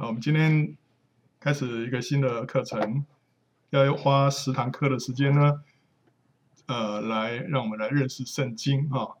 [0.00, 0.78] 好，我们今天
[1.38, 3.04] 开始一个新的课程，
[3.68, 5.60] 要花十堂课的时间呢，
[6.64, 9.18] 呃，来让我们来认识圣经哈。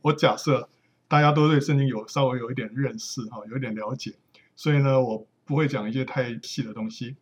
[0.00, 0.70] 我假设
[1.06, 4.14] 大家都对圣经有稍微有一点认识哈，有一点了解，
[4.56, 7.14] 所以呢，我不会讲一些太细的东西，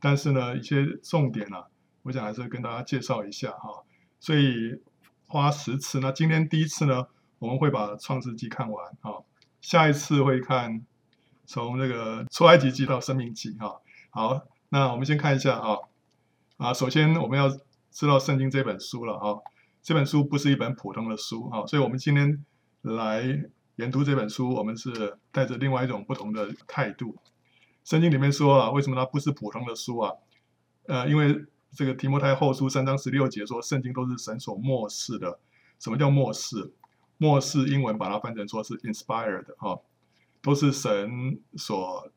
[0.00, 1.68] 但是呢，一些重点啊，
[2.02, 3.84] 我想还是跟大家介绍一下哈。
[4.18, 4.82] 所以
[5.28, 7.06] 花十次，那今天第一次呢，
[7.38, 9.22] 我们会把创世纪看完哈，
[9.60, 10.84] 下一次会看。
[11.46, 15.78] 从这个出埃及记到申命记哈，好，那我们先看一下啊
[16.56, 17.48] 啊，首先我们要
[17.90, 19.38] 知道圣经这本书了啊，
[19.82, 22.44] 这本书不是一本普通的书哈，所以我们今天
[22.82, 23.22] 来
[23.76, 27.16] 研读这本书，我们是带着另外一种不同的态度。
[27.84, 30.12] 圣经里面说啊，为什么它不是普通的书啊？
[30.86, 35.38] 呃，因为这个提摩太后书三章十六节说，圣经都是神所默示的。
[35.78, 36.72] 什么叫默示？
[37.18, 39.78] 默示英文把它翻成说是 inspired 哈。
[40.46, 42.08] 都是神所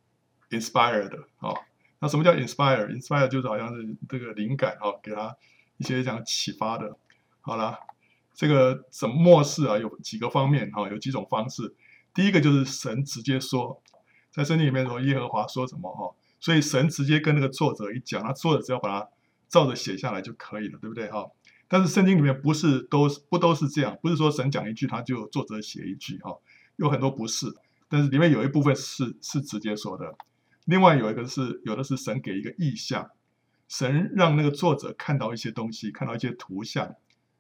[0.52, 1.52] inspire 的啊，
[1.98, 5.36] 那什么叫 inspire？inspire 就是好像是这个灵感啊，给他
[5.78, 6.96] 一些这样启发的。
[7.42, 7.80] 好了，
[8.36, 9.80] 这个怎么默示啊？
[9.80, 11.74] 有几个方面哈，有几种方式。
[12.14, 13.82] 第一个就是神直接说，
[14.32, 19.10] 在圣经里面说耶和华说什么哈，所以神直接跟那个作者一讲，那作者只要把它
[19.48, 21.26] 照着写下来就可以了，对不对哈？
[21.68, 26.38] 但是圣经里面不是都不都是这样，不是说神讲一句他就作者写一句哈，
[26.76, 27.48] 有很多不是。
[27.92, 30.16] 但是里面有一部分是是直接说的，
[30.66, 33.10] 另外有一个是有的是神给一个意象，
[33.68, 36.96] 神让那个作者看到一些东西，看到一些图像，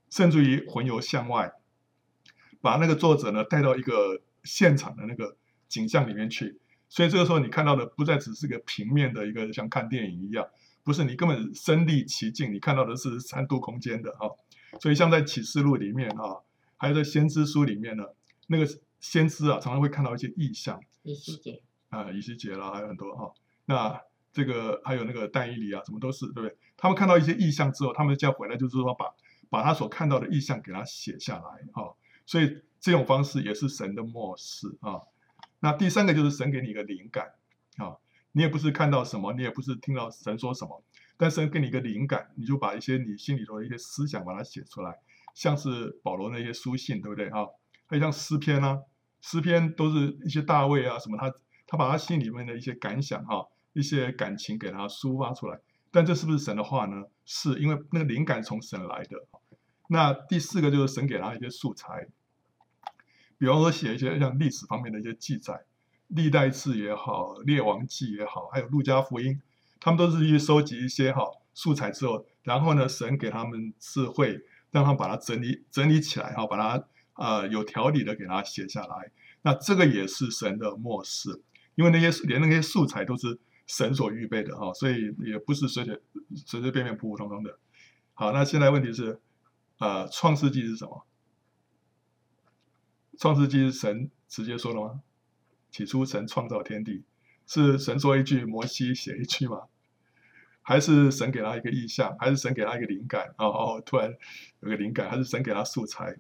[0.10, 1.54] 甚至于魂游向外，
[2.62, 6.60] 把那个作者呢带到一个现场的那个景象里面去。
[6.90, 10.48] 所以这个时候你看到的不再只是个平面的一个像看电影一样，
[10.84, 14.28] 不是你根本身历其境，你看到的是三度空间的哈。
[14.82, 16.42] 所以像在启示录里面哈，
[16.76, 18.04] 还有在先知书里面呢，
[18.48, 18.68] 那个。
[19.00, 23.34] 先知啊，常常会看到一些异象，以西结啊，以西结啦，还有很多哈、哦。
[23.66, 26.56] 那这个还有那个但以理啊，什么都是，对不对？
[26.78, 29.06] 他们看到一些异象之后，他们就要回来，就是说把
[29.50, 31.96] 把他所看到的意象给他写下来哈、哦。
[32.26, 35.02] 所以这种方式也是神的默示啊。
[35.60, 37.34] 那第三个就是神给你一个灵感
[37.78, 37.98] 啊，
[38.34, 40.84] 你也不是看到什么，你也不是听到神说什么，
[41.18, 45.00] 但神给你一个灵感，你就把一些你心里头的一些思想把它写出来，
[45.34, 47.48] 像是保罗那些书信，对不对啊？
[47.88, 48.80] 还有像诗篇啊。
[49.22, 51.34] 诗篇都是一些大卫啊什么他，
[51.68, 55.60] 他把他心里面的一些感想哈、一些感情给他抒发出来。
[55.92, 57.04] 但这是不是神的话呢？
[57.26, 59.18] 是因为那个灵感从神来的。
[59.88, 62.08] 那第四个就是神给他一些素材，
[63.38, 65.66] 比方说写一些像历史方面的一些记载，
[66.08, 69.42] 历代志也好，列王记也好，还有路加福音，
[69.80, 74.40] 他们都是去收集一些哈素材之后，然后呢，神给他们智慧，
[74.72, 76.86] 让他们把它整理整理起来哈，把它。
[77.20, 81.42] 呃，有条理的给他写下来，那这个也是神的默示，
[81.76, 83.38] 因为那些连那些素材都是
[83.68, 86.02] 神所预备的哈，所以也不是随随
[86.34, 87.60] 随随便便普普通通的。
[88.14, 89.20] 好，那现在问题是，
[89.80, 91.06] 呃，创世纪是什么？
[93.18, 95.02] 创世纪是神直接说的吗？
[95.72, 97.04] 起初神创造天地，
[97.46, 99.64] 是神说一句，摩西写一句吗？
[100.62, 102.16] 还是神给他一个意象？
[102.18, 103.36] 还是神给他一个灵感？
[103.38, 104.16] 哦哦，突然
[104.62, 106.16] 有个灵感，还是神给他素材？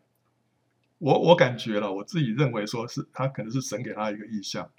[0.99, 4.69] 我我感觉了，我自己认为说是他可能是神给他一个意象，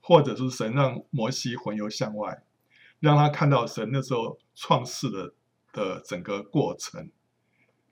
[0.00, 2.42] 或者是神让摩西魂游向外，
[3.00, 5.34] 让他看到神那时候创世的
[5.72, 7.10] 的整个过程。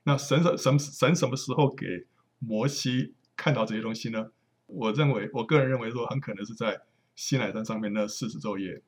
[0.03, 2.07] 那神什什神什么时候给
[2.39, 4.31] 摩西看到这些东西呢？
[4.65, 6.81] 我认为，我个人认为说很可能是在
[7.13, 8.81] 西奈山上面那四十昼夜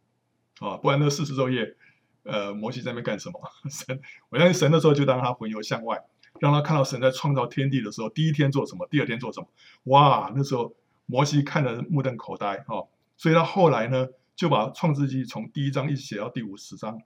[0.59, 1.75] 啊，不然那四十昼夜，
[2.23, 3.41] 呃，摩西在那边干什么？
[3.69, 6.01] 神，我相信神那时候就让他魂游向外。
[6.43, 9.47] 让他看到神在创造天地的时候，第一天做什么，第二天做什么。
[9.85, 12.89] 哇，那时候摩西看得目瞪口呆哈、哦。
[13.15, 17.01] 所以他后来呢，就把创世纪从第一章一直写到第五十章。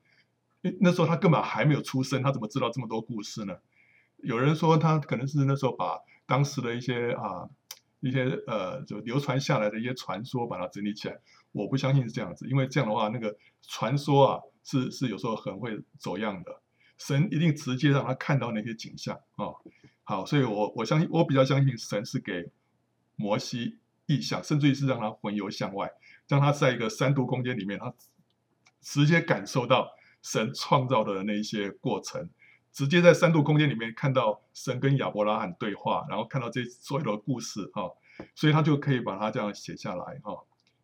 [0.79, 3.55] 那时候他根本还没有出生，他怎么知道这么多故事呢？
[4.23, 7.47] 有人说他可能是那时候把当时的一些啊
[7.99, 11.19] 一些呃就流传下来的一些传说把它整理起来。
[11.51, 16.59] 我不相信是这样子，因为这样的话，那个传说啊是是有时候很会走样的。
[16.97, 19.53] 神一定直接让他看到那些景象啊、
[20.03, 22.49] 好，所以我我相信，我比较相信神是给
[23.15, 25.91] 摩西意象，甚至于是让他魂游向外，
[26.27, 27.93] 让他在一个三度空间里面，他
[28.81, 29.91] 直接感受到
[30.21, 32.29] 神创造的那一些过程，
[32.71, 37.83] 直接在三度空间里面看到神跟亚伯拉罕对话，然后看到这所有的故事啊、
[38.33, 40.33] 所以他就可以把它这样写下来啊，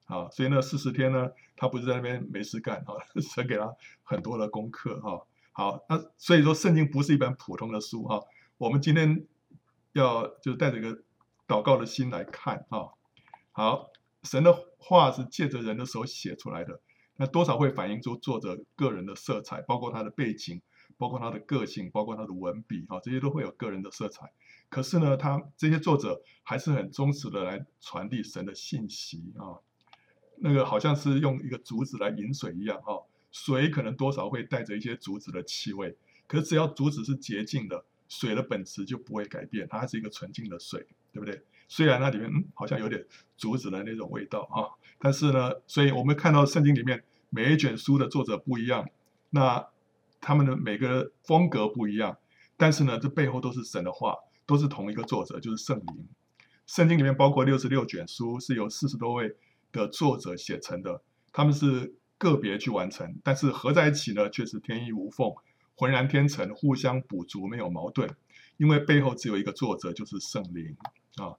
[0.05, 2.93] 好、所以那四十天呢，他不是在那边没事干啊，
[3.33, 3.73] 神给他
[4.03, 5.25] 很多的功课哈。
[5.53, 8.21] 好，那所以说圣经不是一本普通的书哈。
[8.57, 9.25] 我们今天
[9.91, 11.03] 要就带着一个
[11.47, 12.93] 祷告的心来看哈。
[13.51, 13.91] 好，
[14.23, 16.81] 神的话是借着人的手写出来的，
[17.17, 20.59] 那多少会反映出作者个人的色彩，包括他的背景，
[20.97, 24.31] 包括他的个性，包括他的文笔啊，这些都会有个人的色彩。
[24.69, 29.61] 可是呢，他这些作者还是很忠实的来传递神的信息啊，
[30.37, 33.03] 那个好像是用一个竹子来引水一样哈，
[33.33, 35.93] 水可能多少会带着一些竹子的气味，
[36.25, 41.41] 可是只要竹子是洁净的，水的本质就不会改变，它是一个纯净的水，对不对？
[41.67, 48.87] 虽然那里面嗯好像有点竹子的那种味道啊，但是呢，所以我们看到圣经里面每一卷书的作者不一样，
[49.31, 49.67] 那
[50.21, 52.17] 他们的每个风格不一样，
[52.55, 54.15] 但是呢，这背后都是神的话。
[54.45, 56.05] 都是同一个作者，就是圣灵。
[56.67, 59.33] 圣经里面包括六十六卷书，是由四十多位
[59.71, 61.01] 的作者写成的。
[61.31, 65.33] 他们是个别去完成，但是合在一起呢，却是天衣无缝、
[65.75, 68.09] 浑然天成、互相补足，没有矛盾。
[68.55, 70.77] 因为背后只有一个作者，就是圣灵
[71.17, 71.35] 啊。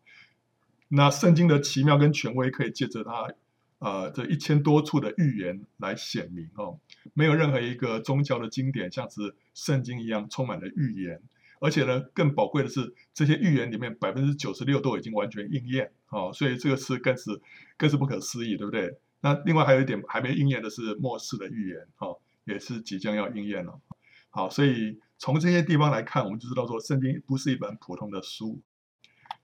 [0.88, 3.32] 那圣经的奇妙跟权威，可以借着它
[3.78, 6.78] 呃这一千多处的预言来显明哦。
[7.14, 11.22] 没有任何一个宗教的经典像是圣经一样充满了预言。
[11.60, 17.40] 而且呢，更宝贵的是，这些预言里面百分之九十六都已经完全应验，哦，所以这个是更是
[17.78, 18.98] 更是不可思议，对不对？
[19.24, 23.80] 那另外还有一点还没应验的是末世的预言，哦，也是即将要应验了。
[24.28, 28.60] 好，所以从这些地方来看，我们就知道说，圣经不是一本普通的书。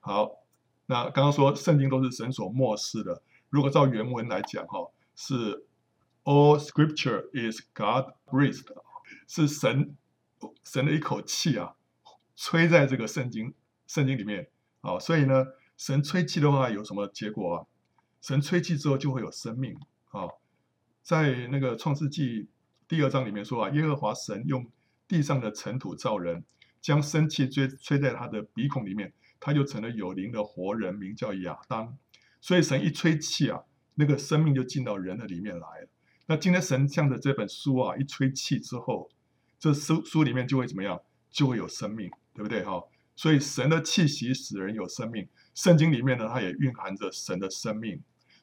[0.01, 0.33] 好，
[0.85, 5.65] 那刚刚说圣经都是神所默示的，如果照原文来讲，哈，是
[6.25, 8.67] All Scripture is God breathed，
[9.27, 9.97] 是神
[10.63, 11.77] 神的一口气啊。
[12.37, 13.55] 吹在这个圣经
[13.87, 14.51] 圣经里面，
[14.83, 15.47] 啊，所以呢，
[15.79, 17.65] 神吹气的话有什么结果啊？
[18.21, 19.75] 神吹气之后就会有生命，
[20.11, 20.29] 啊，
[21.03, 22.49] 在那个创世纪
[22.87, 24.71] 第二章里面说啊，耶和华神用
[25.09, 26.45] 地上的尘土造人，
[26.81, 31.97] 将生气吹吹在他的鼻孔里面，他就成了有灵的活人，名叫亚当。
[32.41, 33.63] 所以神一吹气啊，
[33.95, 35.89] 那个生命就进到人的里面来了。
[36.27, 39.11] 那今天神像的这本书啊，一吹气之后，
[39.59, 41.01] 这书书里面就会怎么样？
[41.31, 42.11] 就会有生命。
[42.33, 42.81] 对不对哈？
[43.17, 48.01] 所以神的气息使人有生命，圣经里面呢，它也蕴含着神的生命。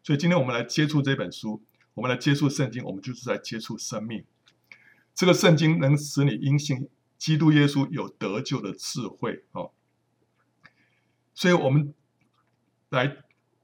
[0.07, 1.61] 所以今天我们来接触这本书，
[1.93, 4.23] 我们来接触圣经，我们就是在接触生命。
[5.13, 6.87] 这个圣经能使你因信
[7.17, 9.71] 基督耶稣有得救的智慧哦。
[11.33, 11.93] 所以我们
[12.87, 13.17] 来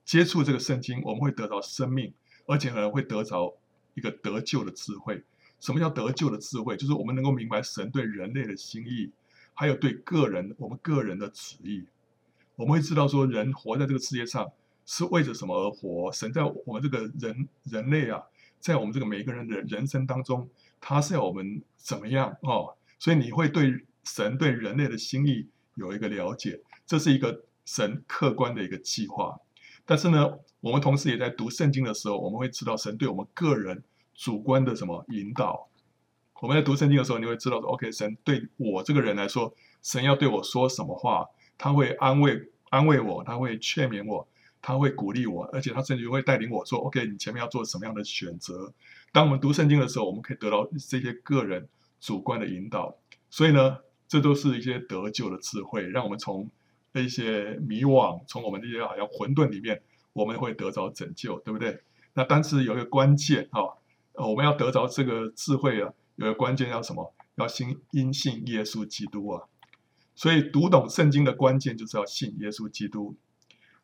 [0.04, 2.14] 接触这个圣经，我们会得到生命，
[2.46, 3.56] 而且呢会得着
[3.94, 5.24] 一个得救的智慧。
[5.62, 6.76] 什么叫得救的智慧？
[6.76, 9.14] 就是我们能够明白神对人类的心意。
[9.54, 11.86] 还有对个人，我们个人的旨意，
[12.58, 14.52] 我们会知道说，人活在这个世界上
[14.86, 16.12] 是为着什么而活？
[16.12, 18.22] 神在我们这个人人类啊，
[18.60, 20.50] 在我们这个每一个人的人生当中，
[20.80, 22.76] 他是要我们怎么样哦？
[23.00, 29.40] 所以你会对神对人类的心意有一个了解，这是一个神客观的一个计划。
[29.86, 33.84] 但是呢，我们同时也在读圣经的时候，我们会知道神对我们个人
[34.14, 35.68] 主观的什么引导。
[36.42, 41.26] 我们在读圣经的时候，你会知道说，OK，神对我这个人来说，神要对我说什么话？
[41.58, 44.28] 他会安慰安慰我，他会劝勉我，
[44.64, 48.74] 他会鼓励我，而且他甚至会带领我说，OK，你前面要做什么样的选择？
[49.12, 51.68] 当我们读圣经的时候，我们可以得到这些个人
[52.00, 52.98] 主观的引导。
[53.30, 56.50] 所以呢，这都是一些得救的智慧，让我们从
[56.94, 59.84] 一些迷惘，从我们这些好像混沌里面，
[60.14, 61.82] 我们会得着拯救，对不对？
[62.14, 63.62] 那但是有一个关键啊，
[64.14, 65.94] 我们要得着这个智慧啊。
[66.16, 67.14] 有一个关键要什么？
[67.36, 69.42] 要信因信耶稣基督啊！
[70.14, 73.16] 所以读懂圣经的关键就是要信耶稣基督。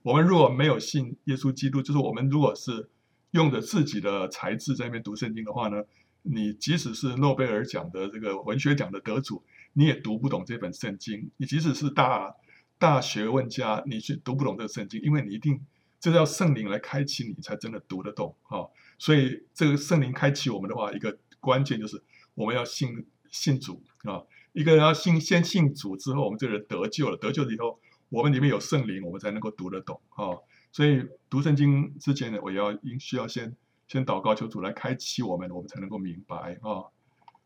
[0.01, 2.89] 我们如果没有信耶稣基督，就是我们如果是
[3.31, 5.83] 用着自己的才智在那边读圣经的话呢，
[6.23, 11.29] 你即使是诺贝尔奖的这个文学奖的得主，你也读不懂这本圣经。
[11.37, 12.35] 你即使是大
[12.77, 15.59] 大学问家，你去读不懂这个圣经，因为你一定
[15.99, 18.65] 这要圣灵来开启你，才真的读得懂啊！
[18.97, 22.03] 所以这个圣灵开启我们的话，一个关键就是。
[22.35, 24.23] 我们要信信主啊！
[24.53, 27.17] 一个人要信先信主之后，我们这个人得救了。
[27.17, 27.77] 得救了以后，
[28.09, 30.33] 我们里面有圣灵，我们才能够读得懂啊！
[30.71, 33.55] 所以读圣经之前呢，我要应需要先
[33.87, 36.83] 先祷告求主来开启我们，我们才能够明白啊！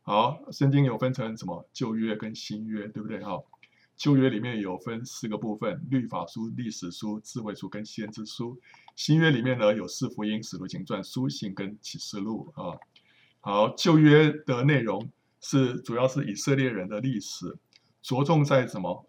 [0.02, 3.22] 好，圣经有分成什么旧约跟新约，对不对？
[3.22, 3.42] 哈，
[3.96, 8.58] 旧约里面有分四个部分：律法书、历史书、智慧书跟先知书。
[8.96, 12.76] 新约里面呢，有四福音、使徒行传、书信跟启示录啊。
[13.40, 17.56] 好，旧约的内容是主要是以色列人的历史，
[18.02, 19.06] 着重在什么？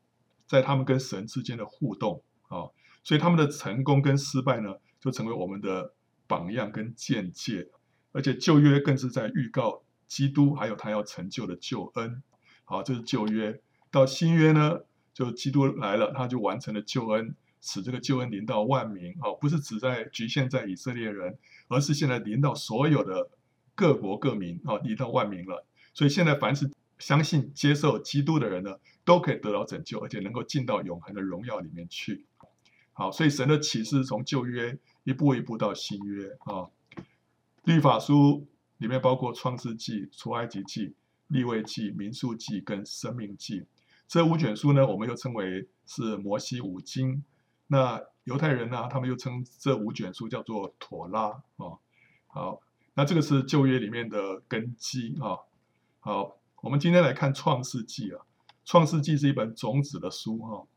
[0.47, 2.69] 在他们跟神之间的互动啊，
[3.03, 5.93] 所以他们的成功跟失败呢，就成为我们的
[6.27, 7.69] 榜样跟见解。
[8.11, 12.23] 而且旧约更是在预告基督还有他要成就的救恩。
[12.63, 13.61] 好，这是旧约。
[13.91, 14.79] 到新约呢，
[15.13, 21.37] 就基督来了，他就完成了救恩，使这个救恩临到万民啊，不是只在局限在以色列人，
[21.67, 23.29] 而是现在临到所有的
[23.75, 25.65] 各国各民啊，临到万民了。
[25.93, 32.25] 所以现在凡是相信接受基督的人呢，都可以得到拯救，而且能够进到永恒的荣耀里面去。
[32.91, 36.67] 好，所以神的启示从旧约一步一步到新约啊，
[37.63, 38.47] 律法书
[38.77, 40.95] 里面包括创世纪、出埃及记、
[41.27, 43.65] 立位记、民数记跟生命记。
[44.07, 47.23] 这五卷书呢，我们又称为是摩西五经。
[47.67, 51.77] 那犹太人呢，他们又称这五卷书叫做妥拉啊。
[52.27, 52.61] 好，
[52.93, 55.37] 那这个是旧约里面的根基啊。
[55.99, 58.25] 好，我们今天来看创世纪啊。
[58.65, 60.67] 创世纪是一本种子的书哈。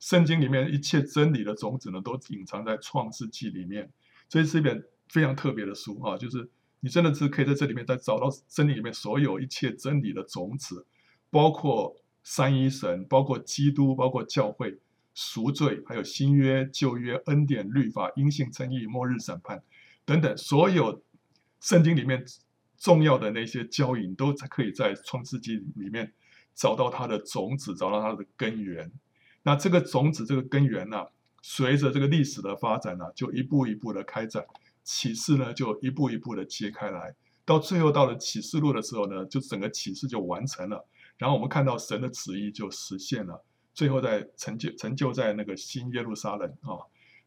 [0.00, 3.92] 圣经里面一切真理的种子呢，都隐藏在创世纪里面。
[4.28, 6.50] 这是一本非常特别的书啊，就是
[6.80, 10.86] 你真的是可以在这里面再找到真理里面所有一切真理的种子，
[11.30, 11.96] 包括。
[12.24, 14.78] 三一神，包括基督，包括教会
[15.12, 19.60] 赎罪，还有新约、旧约、恩典、律法、阴性称义、末日审判
[20.04, 21.02] 等等，所有
[21.60, 22.24] 圣经里面
[22.78, 26.12] 重要的那些教引，都可以在创世纪里面
[26.54, 28.90] 找到它的种子，找到它的根源。
[29.42, 31.06] 那这个种子，这个根源呢、
[31.42, 34.44] 随着这个历史的发展呢、就一步一步的开展，
[34.84, 40.86] 启示呢，就一步一步的揭开来，到最后到了启示录的时候呢，就整个启示就完成了。
[41.18, 43.44] 然后我们看到神的旨意就实现了，
[43.74, 46.78] 最后在成就成就在那个新耶路撒冷啊，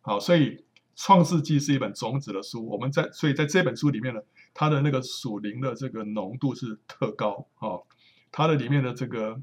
[0.02, 0.64] 好，所以
[0.96, 4.22] 创世纪是一本种子的书，我们在所以在这本书里面呢，
[4.54, 7.80] 它的那个属灵的这个浓度是特高啊，
[8.36, 9.42] 它的里面的这个，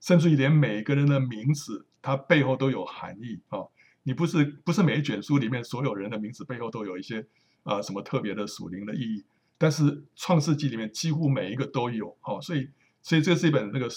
[0.00, 3.60] 甚至于连每一个人的名字，它背后都有含义啊，
[4.02, 7.24] 你不是不是每一卷书里面所有人的名字背后都有一些
[7.62, 9.24] 啊什么特别的属灵的意义，
[9.56, 12.68] 但是创世纪里面几乎每一个都有，好，所以。
[13.04, 13.88] 所以这是一本那个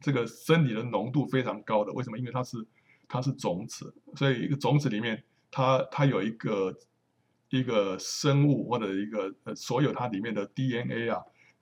[0.00, 2.16] 这个真理的浓度非常高的，为什么？
[2.16, 2.56] 因为它是
[3.06, 6.74] 它是种子，所以一个种子里面它它有一个
[7.50, 11.20] 一个生物或者一个呃所有它里面的 DNA 啊，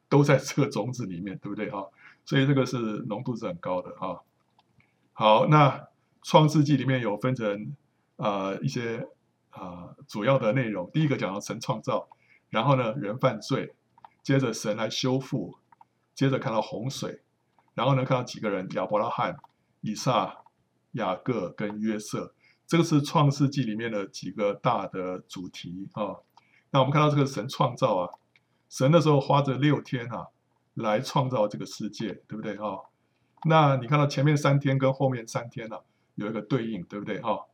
[0.08, 1.84] 都在这个种子里面，对不对啊？
[2.24, 2.76] 所以这个是
[3.08, 4.20] 浓度是很高的啊。
[5.12, 5.88] 好，那
[6.22, 7.74] 创世纪里面有分成
[8.16, 9.06] 啊、呃、一些
[9.50, 12.08] 啊、呃、主要的内容，第一个讲到神创造，
[12.50, 13.74] 然后呢人犯罪，
[14.22, 15.58] 接着神来修复。
[16.14, 17.20] 接着看到洪水，
[17.74, 19.36] 然后呢，看到几个人：亚伯拉罕、
[19.82, 20.38] 以撒、
[20.92, 22.32] 雅各跟约瑟。
[22.66, 26.16] 这个是创世纪里面的几个大的主题啊。
[26.70, 28.10] 那我们看到这个神创造啊，
[28.68, 30.26] 神的时候花着六天啊
[30.74, 32.80] 来创造这个世界，对不对哈？
[33.44, 35.76] 那你看到前面三天跟后面三天呢、
[36.14, 37.46] 有一个对应，对不对哈？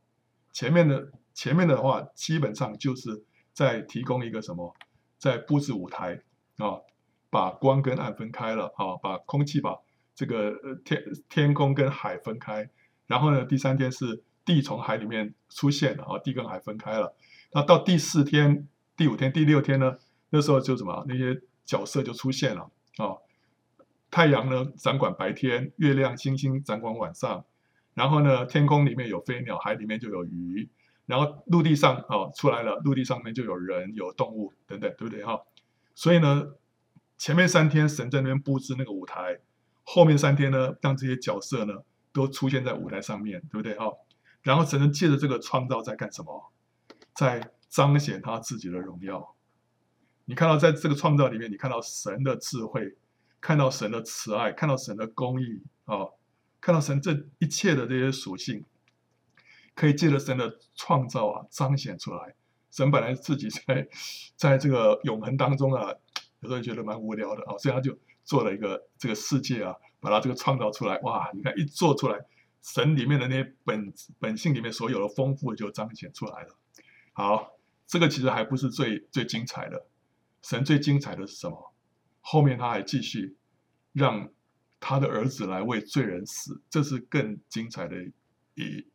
[0.51, 4.75] 前面的前面的话，基本上就是在提供一个什么，
[5.17, 6.21] 在布置舞台
[6.57, 6.79] 啊。
[7.29, 9.75] 把光跟暗分开了啊，把空气把
[10.13, 10.53] 这个
[10.85, 12.69] 天天空跟海分开，
[13.07, 17.15] 然后呢，第三天是地从海里面出现了啊，地跟海分开了。
[17.53, 19.97] 那到第四天、第五天、第六天呢，
[20.33, 23.15] 那时候就什么那些角色就出现了啊，
[24.11, 27.45] 太阳呢掌管白天，月亮星星掌管晚上，
[27.93, 30.67] 然后呢，天空里面有飞鸟，海里面就有鱼，
[31.05, 35.39] 然后陆地上啊出来了，陆地上面就有人有动物等等，对不对哈？
[35.95, 36.55] 所以呢。
[37.15, 39.39] 前面三天神在那边布置那个舞台，
[39.83, 41.75] 后面三天呢，让这些角色呢
[42.11, 43.75] 都出现在舞台上面，对不对？
[43.75, 43.93] 哈，
[44.41, 46.51] 然后神借着这个创造在干什么？
[47.13, 49.32] 在彰显他自己的荣耀。
[50.25, 52.95] 你看到在这个创造里面，你看到神的智慧，
[53.41, 56.07] 看到神的慈爱，看到神的公义啊，
[56.61, 58.65] 看到神这一切的这些属性，
[59.75, 62.35] 可以借着神的创造啊彰显出来。
[62.71, 63.87] 神本来自己 在
[64.35, 65.93] 在这个永恒当中啊。
[66.39, 70.99] 有时候觉得蛮无聊的啊，所以他就做了一个这个世界啊，把它这个创造出来。
[70.99, 72.19] 哇，你看一做出来，
[72.61, 76.57] 神里面的那些本本性里面所有的丰富就彰显出来了。
[77.13, 77.53] 好，
[77.87, 79.85] 这个其实还不是最最精彩的，
[80.43, 81.73] 神最精彩的是什么？
[82.21, 83.35] 后面他还继续
[83.93, 84.29] 让
[84.79, 87.95] 他的儿子来为罪人死，这是更精彩的
[88.53, 88.85] 一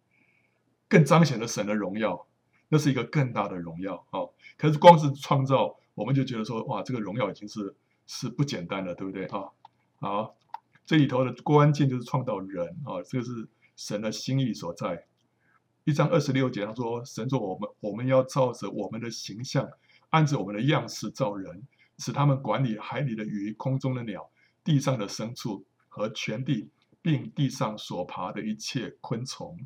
[0.86, 2.28] 更彰显了神的荣耀，
[2.68, 4.20] 那是一个更大的荣耀啊。
[4.56, 5.76] 可是光是创造。
[5.98, 7.74] 我们就觉得说，哇，这个荣耀已经是
[8.06, 9.50] 是不简单了，对不对啊？
[9.98, 10.36] 好，
[10.86, 15.06] 这里头的关键就是创造人啊，这个是神的心意所在。
[15.82, 19.68] 一章二十六节他说，神说我们我们要照着我们的形象，
[20.10, 21.62] 按着我们的样式造人，
[21.98, 24.30] 使他们管理海里的鱼、空中的鸟、
[24.64, 26.70] 地上的牲畜和全地，
[27.02, 29.58] 并地上所爬的一切昆虫。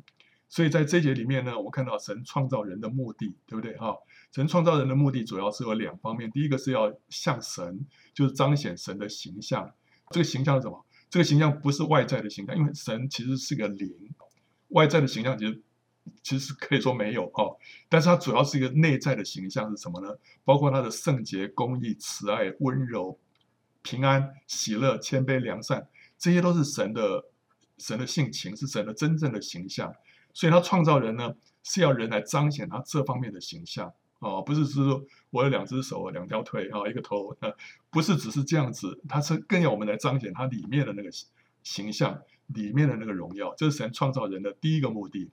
[0.49, 3.95] 所以在这节里面呢，我们看到神创造人的目的，对不对哈？
[4.31, 9.73] 神创造人的目的主要是有两方面，第一个是要像神，就是彰显神的形象。
[10.11, 10.85] 这个形象是什么？
[11.09, 13.89] 这个形象不是外在的形象，因为神其实是个灵，
[14.69, 15.59] 外在的形象其实
[16.21, 17.57] 其实可以说没有哦，
[17.89, 20.15] 但是它主要是一个内在的形象是什么呢？
[20.43, 23.17] 包括它的圣洁、公义、慈爱、温柔、
[23.81, 27.25] 平安、喜乐、谦卑、良善，这些都是神的
[27.77, 29.93] 神的性情，是神的真正的形象。
[30.33, 37.35] 所以他创造人呢，是要人来彰显他这方面的形象哦，不是是说我有两只手、两条腿啊、一个头，
[37.89, 41.09] 不是只是这样子，他是更要我们来彰显他里面的那个
[41.61, 43.53] 形象，里面的那个荣耀。
[43.55, 45.29] 这是神创造人的第一个目的。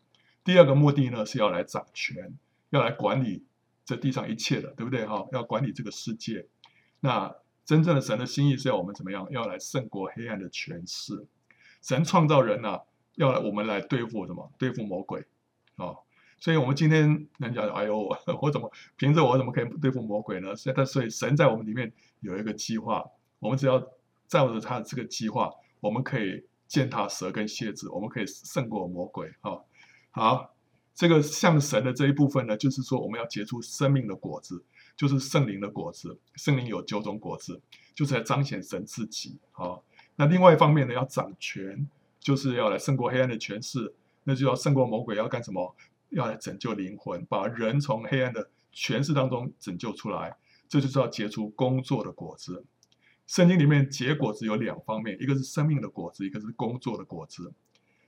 [0.50, 2.36] 第二个目的呢，是要来掌权，
[2.70, 3.44] 要来管理
[3.84, 5.24] 这地上一切的，对不对哈？
[5.30, 6.44] 要管理这个世界。
[6.98, 7.32] 那
[7.64, 9.28] 真正的神的心意是要我们怎么样？
[9.30, 11.24] 要来胜过黑暗的权势。
[11.82, 12.80] 神创造人呢、啊，
[13.14, 14.52] 要来我们来对付什么？
[14.58, 15.24] 对付魔鬼
[15.76, 15.94] 啊、
[16.40, 18.08] 所以我们今天人家哎呦，
[18.42, 20.48] 我怎么凭着我怎么可以对付魔鬼呢？
[20.74, 23.80] 但所以神在我们里面有一个计划，我们只要
[24.26, 29.56] 照着他的这个计划，我们可以践踏蛇跟蝎子，我们可以胜过魔鬼啊！
[30.12, 30.54] 好，
[30.92, 34.64] 这个像神的这一部分呢，就是说我们要结出生命的果子，
[34.96, 36.18] 就是圣灵的果子。
[36.34, 37.60] 圣灵有九种果子，
[37.94, 39.38] 就是来彰显神自己。
[39.52, 39.84] 好，
[40.16, 41.88] 那另外一方面呢，要掌权，
[42.18, 45.76] 就是要来胜过黑暗的权势，那就要胜过魔鬼，要干什么？
[46.08, 50.36] 要来拯救灵魂，把人从黑暗的权势当中拯救出来。
[50.68, 52.64] 这就是要结出工作的果子。
[53.28, 57.52] 圣经里面结果子有两方面，一个是生命的果子，一个是工作的果子。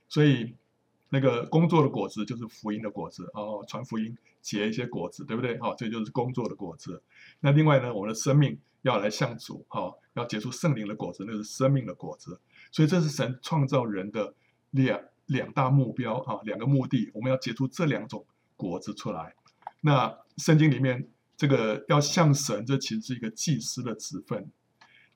[0.09, 0.55] 所以。
[1.13, 5.59] 那个工作的果子就是福音的果子哦，传福音结一些果子，对不对？
[5.59, 7.03] 好、哦，这就是工作的果子。
[7.41, 12.39] 那另外呢，我们的生命要来向主，哈、哦，要结出圣灵的果子，那是生命的果子。
[12.71, 14.33] 所以这是神创造人的
[14.71, 19.35] 两两大目标啊，两个目的，我们要结出这两种果子出来。
[19.81, 24.49] 那圣经里面这个要向神，这其实是一个祭司的职分。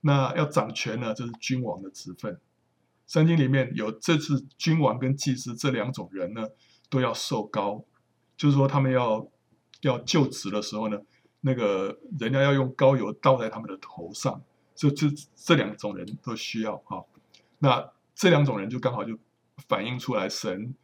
[0.01, 2.39] 那要掌权呢，这是君王的职分。
[3.07, 6.45] 圣经里面有这次君王跟祭司这两种人呢，
[6.89, 7.83] 都要受膏，
[8.35, 9.25] 就是说他们要
[9.81, 10.99] 要就职的时候呢，
[11.41, 14.41] 那个人家要用膏油倒在他们的头上，
[14.75, 17.05] 就这这两种人都需要哈。
[17.59, 19.17] 那这两种人就刚好就
[19.69, 20.75] 反映出来神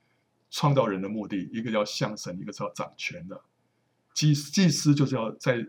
[0.50, 3.42] 创造人的目的，一个叫向神，一个是要掌权的。
[4.14, 5.68] 祭祭司就是要在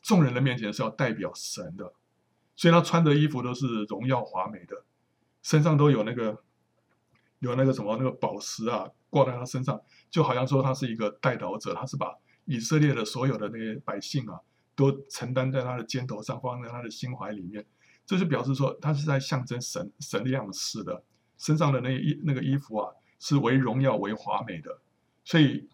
[0.00, 1.92] 众人的面前是要代表神的，
[2.54, 4.84] 所以他穿的衣服都是荣耀华美的。
[5.42, 6.42] 身上都有那个，
[7.38, 14.40] 有那个什么那个宝石啊，挂在他身上，就好像说他是一个代祷者，他是把以色列的所有的那些百姓啊，
[14.74, 17.64] 都承担在他的肩头上，放在他的心怀里面。
[18.06, 21.04] 这就表示说，他是在象征神神的样式的，
[21.38, 24.80] 身上的那衣那个衣服啊，是为荣耀为华美的。
[25.22, 25.68] 所以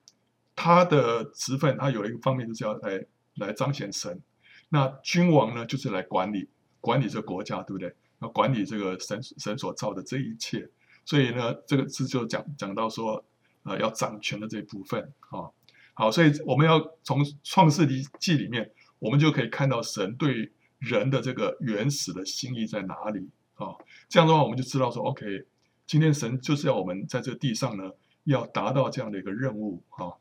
[0.54, 4.20] 他的职分，他有一个方面就是要来来彰显神。
[4.68, 6.50] 那君王呢，就是来管理
[6.80, 7.94] 管理这个国家，对不对？
[8.20, 10.68] 要管理这个神神所造的这一切，
[11.04, 13.24] 所以呢，这个字就讲讲到说，
[13.64, 15.50] 呃，要掌权的这一部分啊、
[15.94, 17.86] 好，所以我们要从创世
[18.18, 23.74] 记里面，我们就可以看到神对人的这个原始的心意在哪里啊、
[24.08, 25.46] 这样的话，我们就知道说，OK，
[25.86, 27.90] 今天神就是要我们在这个地上呢，
[28.24, 30.16] 要达到这样的一个任务啊、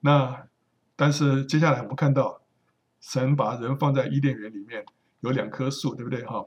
[0.00, 0.46] 那
[0.96, 2.42] 但是接下来我们看到，
[3.00, 4.84] 神把人放在伊甸园里面，
[5.20, 6.24] 有两棵树，对不对？
[6.24, 6.46] 哈？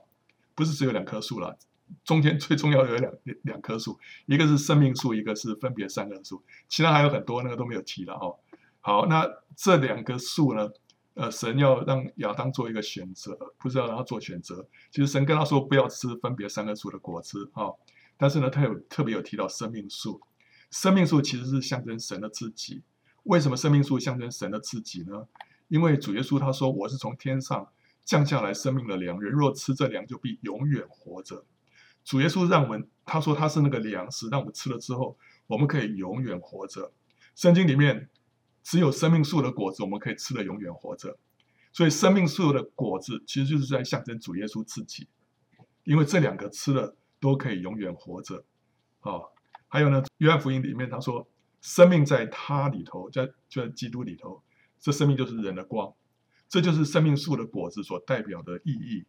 [0.55, 1.57] 不是只有两棵树了，
[2.03, 3.13] 中间最重要的有两
[3.43, 8.37] 两棵树，一个是生命树，一个是分别善恶树，其他还有很多那个都没有提了哦。
[8.81, 10.69] 好，那这两个树呢？
[11.15, 14.67] 呃，神要让亚当做一个选择，不是要让他做选择。
[14.89, 17.69] 其实神跟他说不要吃分别善恶树的果子啊、
[18.17, 20.19] 但是呢，他有特别有提到生命树。
[20.71, 22.81] 生命树其实是象征神的自己。
[23.25, 25.27] 为什么生命树象征神的自己呢？
[25.67, 27.67] 因为主耶稣他说我是从天上。
[28.05, 31.45] 降下来生命的粮，人若吃这粮，就必永远活着。
[32.03, 36.91] 主耶稣让我们，他说他是那个粮食，让我们吃了之后，我们可以永远活着。
[37.33, 38.09] 圣经里面
[38.61, 41.17] 只有生命树的果子，我们可以吃了永远活着。
[41.71, 45.07] 所以生命树的果子其实就是在象征主耶稣自己，
[45.85, 48.43] 因为这两个吃了都可以永远活着。
[48.99, 49.21] 啊，
[49.67, 51.27] 还有呢，约翰福音里面他说，
[51.61, 54.43] 生命在他里头，在就在基督里头，
[54.79, 55.93] 这生命就是人的光。
[56.53, 59.03] 这就是生命树的果子所代表的意义，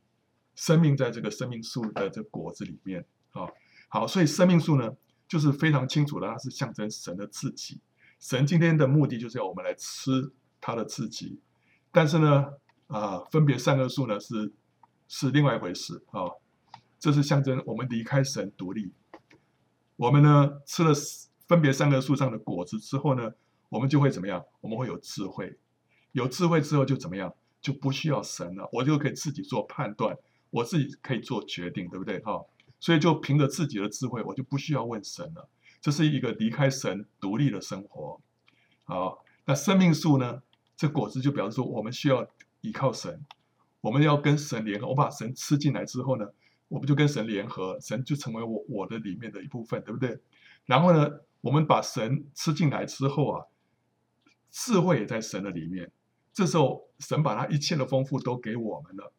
[0.54, 3.46] 生命在这个生命树的这果子里面啊，
[3.86, 4.96] 好，所以生命树呢，
[5.28, 7.78] 就是非常清楚的，它是象征神的自己。
[8.18, 11.38] 神今天的目的就是要我们来吃他的自己，
[11.92, 12.54] 但是呢，
[12.86, 14.50] 啊，分别善恶树呢是
[15.06, 16.30] 是另外一回事啊，
[16.98, 18.90] 这是象征我们离开神独立。
[19.96, 20.94] 我们呢吃了
[21.46, 23.34] 分别善恶树上的果子之后呢，
[23.68, 24.42] 我们就会怎么样？
[24.62, 25.58] 我们会有智慧。
[26.14, 27.32] 有智慧之后就怎么样？
[27.60, 30.14] 就不需要神了，我就可以自己做判断，
[30.50, 32.18] 我自己可以做决定，对不对？
[32.20, 32.44] 哈，
[32.78, 35.48] 所以就凭着自己的智慧，我就不需要问神了。
[35.80, 38.20] 这是一个离开神独立的生活。
[38.84, 40.42] 好，那生命树呢？
[40.76, 42.28] 这果子就表示说，我们需要
[42.60, 43.24] 依靠神，
[43.80, 44.88] 我们要跟神联合。
[44.88, 46.26] 我把神吃进来之后呢，
[46.68, 50.20] 我们就跟神联合，神就成为我我的里面的一部分，对不对？
[50.66, 51.08] 然后呢，
[51.40, 53.46] 我们把神吃进来之后啊，
[54.50, 55.90] 智慧也在神的里面。
[56.34, 59.12] 这时候，神把他一切的丰富都给我们了。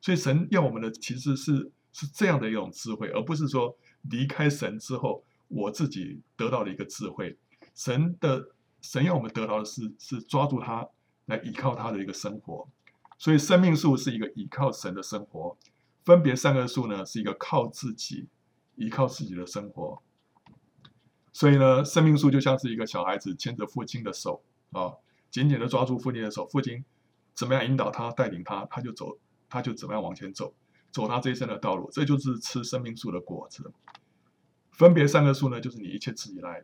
[0.00, 7.38] 所以，神要我们的其实是是这样的一种智慧，而不是说离开神之后，我自己得到了一个智慧。
[7.74, 8.50] 神的
[8.82, 10.86] 神要我们得到的是是抓住他
[11.26, 12.68] 来依靠他的一个生活。
[13.16, 15.56] 所以，生命树是一个依靠神的生活，
[16.04, 18.26] 分别善恶树呢是一个靠自己
[18.74, 20.02] 依靠自己的生活。
[21.32, 24.42] 所以呢，生命树就像是一个小孩子牵着父亲的手
[24.72, 24.92] 啊，
[25.30, 26.84] 紧紧的抓住父亲的手，父亲
[27.34, 29.18] 怎么样引导他、带领他，他就走。
[29.50, 30.54] 他就怎么样往前走，
[30.90, 33.72] 走他这一生的道路，这就是吃生命树的果子。
[34.72, 36.62] 分别三个树呢，就是你一切自己来，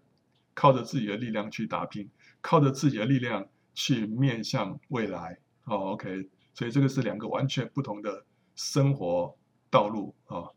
[0.52, 2.10] 靠着自己的力量去打拼，
[2.42, 5.38] 靠着自己的力量去面向未来。
[5.64, 9.34] 哦，OK，所以这个是两个完全不同的生活
[9.70, 10.52] 道路啊，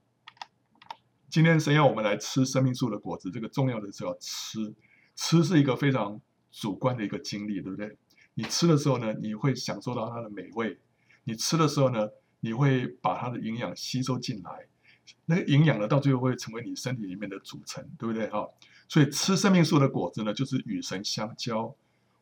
[1.30, 4.76] 今天神要我们来吃生命树的果子，这个重要的是要吃，
[5.16, 6.20] 吃是一个非常
[6.60, 7.96] 主观的一个经历，对不对？
[8.34, 10.78] 你吃的时候呢，你会享受到它的美味。
[11.24, 14.66] 你吃的时候呢，你会把它的营养吸收进来，
[15.26, 18.28] 那个营养呢，到最后会成为你身体里面的组成，对不对？
[18.30, 18.48] 哈，
[18.88, 21.76] 所以吃生命树的果子呢，就是与神相交，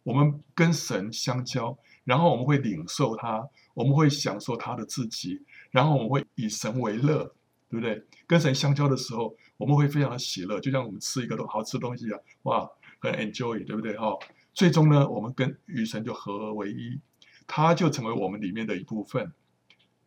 [0.04, 7.24] 我们跟神相交，然后我们会领受它，我们会享受它的自己，然后我们会以神为乐，
[7.69, 8.04] 对不对？
[8.28, 12.69] 跟神相交的时候，我们会非常的喜乐，就像我们吃一个好吃的东西啊，哇，
[13.13, 13.96] enjoy，对不对？
[13.98, 14.18] 哈，
[14.54, 17.00] 最终呢，我们跟与神就合而为一。
[17.48, 19.32] 他就成为我们里面的一部分，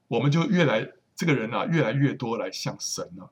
[0.09, 3.31] 我们就越来这个人啊，越来越多来像神了，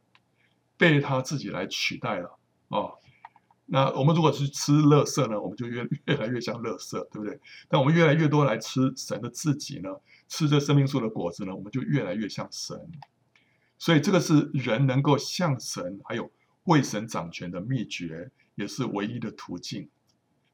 [0.76, 2.98] 被他自己来取代了哦。
[3.66, 7.40] 那我们如果是吃乐色呢，我们就越 越来越像乐色，对不对？
[7.68, 9.90] 但我们越来越多来吃神的自己呢，
[10.28, 12.80] 吃这生命树的果子呢，我们就越来越像神。
[13.76, 16.30] 所以这个是人能够像神，还有
[16.66, 19.88] 为神掌权的秘诀，也是唯一的途径。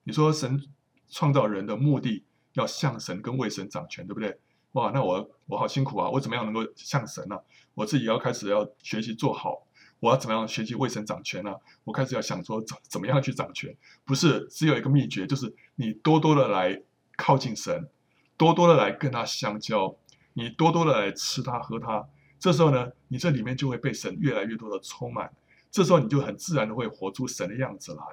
[0.05, 0.63] 你说神
[1.09, 2.25] 创造人的目的？
[2.55, 4.39] 要像神跟为神掌权，对不对？
[4.73, 6.11] 哇，那我我好辛苦啊！
[6.11, 7.41] 我怎么样能够像神呢、啊？
[7.73, 9.67] 我自己要开始要学习做好，
[10.01, 13.75] 我要怎么样学习为神掌权呢、我开始要想说怎怎么样去掌权？
[14.05, 16.83] 不是只有一个秘诀，就是你多多的来
[17.17, 17.89] 靠近神，
[18.37, 19.97] 多多的来跟他相交，
[20.35, 22.07] 你多多的来吃他喝他。
[22.39, 25.33] 这时候呢，你这里面就会被神越来越多的充满。
[25.73, 28.05] 这时候你就很自然的会活出神的样子来，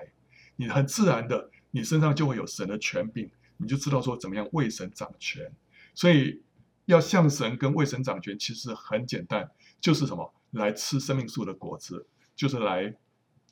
[0.56, 3.30] 你很自然的，你身上就会有神的权柄。
[3.62, 5.52] 你就知道说怎么样为神掌权，
[5.94, 6.42] 所以
[6.86, 10.34] 要像神跟为神掌权，其实很简单，就是什么？
[10.52, 12.96] 来吃生命树的果子，就是来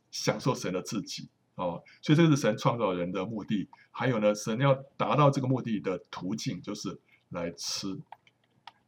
[0.09, 1.83] 享受神的自己哦。
[2.01, 3.67] 所以这是神创造人的目的。
[3.91, 6.97] 还有呢，神要达到这个目的的途径，就是
[7.29, 7.99] 来吃。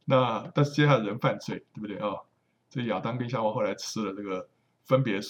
[0.06, 2.06] 那但是接下来人犯罪，对不对啊？
[2.06, 2.24] 哦，
[2.70, 4.48] 所以亚当跟夏娃后来吃了这个
[4.84, 5.20] 分别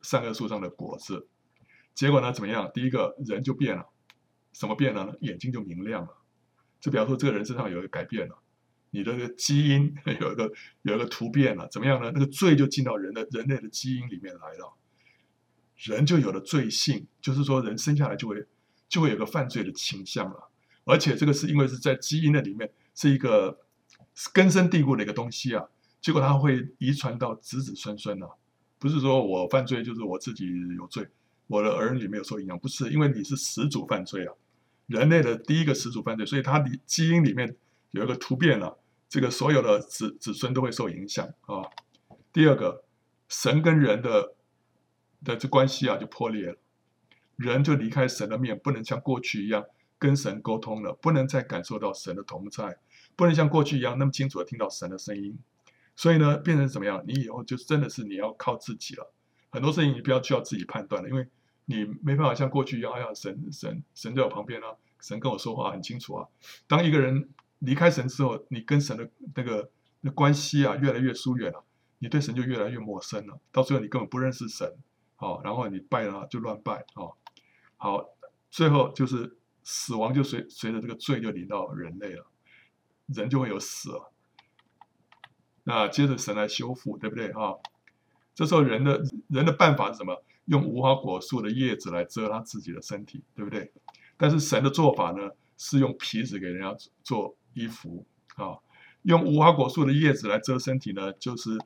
[0.00, 1.28] 善恶树上的果子，
[1.94, 2.70] 结果呢怎么样？
[2.72, 3.86] 第一个人就变了。
[4.52, 5.14] 什么变了呢？
[5.20, 6.10] 眼睛就明亮了，
[6.78, 8.36] 就比方说这个人身上有一个改变了，
[8.90, 12.12] 你的基因 有一个有一个突变了，怎么样呢？
[12.14, 14.74] 那个罪就进到人的人类的基因里面来了，
[15.76, 18.44] 人就有了罪性，就是说人生下来就会
[18.90, 20.50] 就会有个犯罪的倾向了，
[20.84, 23.58] 而且这个是因为是在基因的里面是一个
[24.34, 25.66] 根深蒂固的一个东西啊，
[26.02, 28.36] 结果它会遗传到子子孙孙了，
[28.82, 30.44] 不是说我犯罪就是我自己
[30.76, 31.06] 有罪。
[31.46, 34.34] 我的儿女没有受影响，不是因为你是始祖犯罪啊，
[34.88, 37.54] 人类的第一个始祖犯罪，所以他的基因里面
[37.92, 38.76] 有一个突变了，
[39.08, 41.62] 这个所有的子子孙都会受影响啊。
[42.32, 42.82] 第二个，
[43.28, 44.34] 神跟人的
[45.22, 46.56] 的这关系啊就破裂了，
[47.36, 49.64] 人就离开神的面，不能像过去一样
[49.98, 52.78] 跟神沟通了，不能再感受到神的同在，
[53.14, 55.38] 不能像过去一样那么清楚的听到神的声音，
[55.96, 57.02] 所以呢，变成怎么样？
[57.06, 59.12] 你以后就真的是你要靠自己了，
[59.50, 61.28] 很多事情你不要需要自己判断了，因为。
[61.66, 64.66] 你没办法像过去一样，哎呀，神神神在我旁边啊，
[65.00, 66.28] 神跟我说话很清楚啊。
[66.66, 71.64] 当一个人离开神之后，你跟神的那个那关系啊，越来越疏远了，
[72.00, 73.38] 你对神就越来越陌生了。
[73.52, 74.76] 到最后你根本不认识神，
[75.14, 77.14] 好，然后你拜了就乱拜，哦，
[77.76, 78.08] 好，
[78.50, 82.26] 最后就是死亡就随随着这个罪就临到人类了，
[83.06, 84.11] 人就会有死了。
[85.64, 87.54] 那接着神来修复，对不对啊？
[88.34, 90.24] 这时候人的人的办法是什么？
[90.46, 93.72] 用无花果树的叶子来遮他自己的身体，对不对？
[94.16, 98.58] 但是神的做法呢，是用皮子给人家做衣服啊。
[99.02, 101.58] 用无花果树的叶子来遮身体呢，就是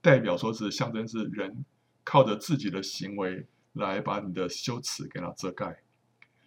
[0.00, 1.64] 代表说是象征是人
[2.02, 5.82] 靠着自己的行为来把你的羞耻给它遮盖。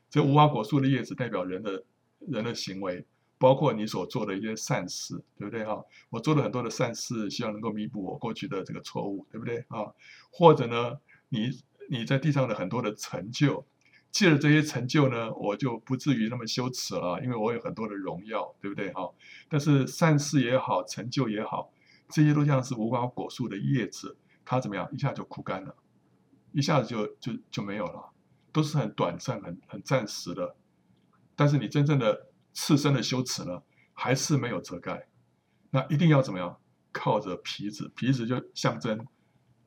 [0.09, 1.83] 这无花果树的叶子代表人的
[2.19, 3.05] 人的行为，
[3.37, 5.83] 包括你所做的一些善事，对不对哈？
[6.09, 9.93] 我做了很多的善事，希望能够弥补我过去的这个错误，对不对啊？
[10.31, 10.97] 或者呢，
[11.29, 11.49] 你
[11.89, 13.65] 你在地上的很多的成就，
[14.11, 19.09] 借着这些成就呢，我就不至于那么羞耻了，因为我有很多的荣耀，对不对哈？
[19.47, 21.71] 但是善事也好，成就也好，
[22.09, 25.75] 这些都像是无花果树的叶子，它怎么样，一下就枯干了，
[26.53, 28.09] 一下子就就就没有了。
[28.53, 30.55] 都是很短暂、很很暂时的，
[31.35, 33.61] 但是你真正的刺身的羞耻呢，
[33.93, 35.07] 还是没有遮盖。
[35.69, 36.57] 那一定要怎么样？
[36.91, 39.05] 靠着皮子，皮子就象征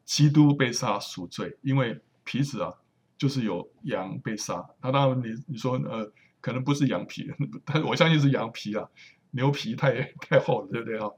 [0.05, 2.75] 基督被杀赎罪，因为皮子啊，
[3.17, 4.69] 就是有羊被杀。
[4.83, 7.31] 那当然你，你说呃，可能不是羊皮，
[7.65, 8.89] 但我相信是羊皮啊，
[9.31, 11.09] 牛皮太太厚了，对不对啊？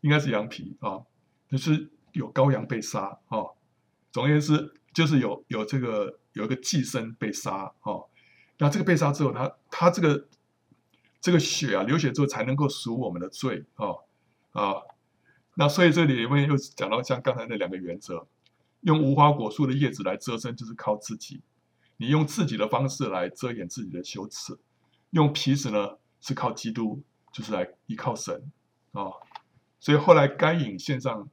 [0.00, 1.02] 应该是羊皮啊，
[1.50, 3.44] 就是有羔羊被杀啊。
[4.10, 6.18] 总而言之，就是有有这个。
[6.32, 8.08] 有一个寄生被杀哦，
[8.58, 10.28] 那这个被杀之后，他他这个
[11.20, 14.04] 这个血啊流血之后才能够赎我们的罪哦
[14.52, 14.82] 啊，
[15.54, 18.26] 那所以这里面又讲到像刚才那两个原则，
[18.80, 21.40] 用无花果树的叶子来遮身，就是靠自己，
[21.96, 24.58] 你用自己的方式来遮掩自己的羞耻，
[25.10, 27.02] 用皮子呢是靠基督，
[27.32, 28.50] 就是来依靠神
[28.92, 29.12] 啊，
[29.78, 31.28] 所以后来该隐献上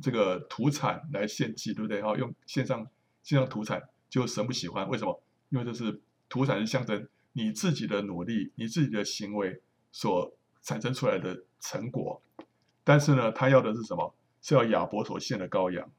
[0.00, 2.14] 这个土产来献祭，对不对啊？
[2.16, 2.86] 用献上
[3.22, 3.82] 献上土产。
[4.12, 5.22] 就神不喜欢，为什么？
[5.48, 12.22] 因为这是土产，是象征你自己的努力、你自己的行为所产生出来的成果。
[12.84, 14.14] 但是呢，他要的是什么？
[14.40, 15.90] 是要亚伯所献的羔羊。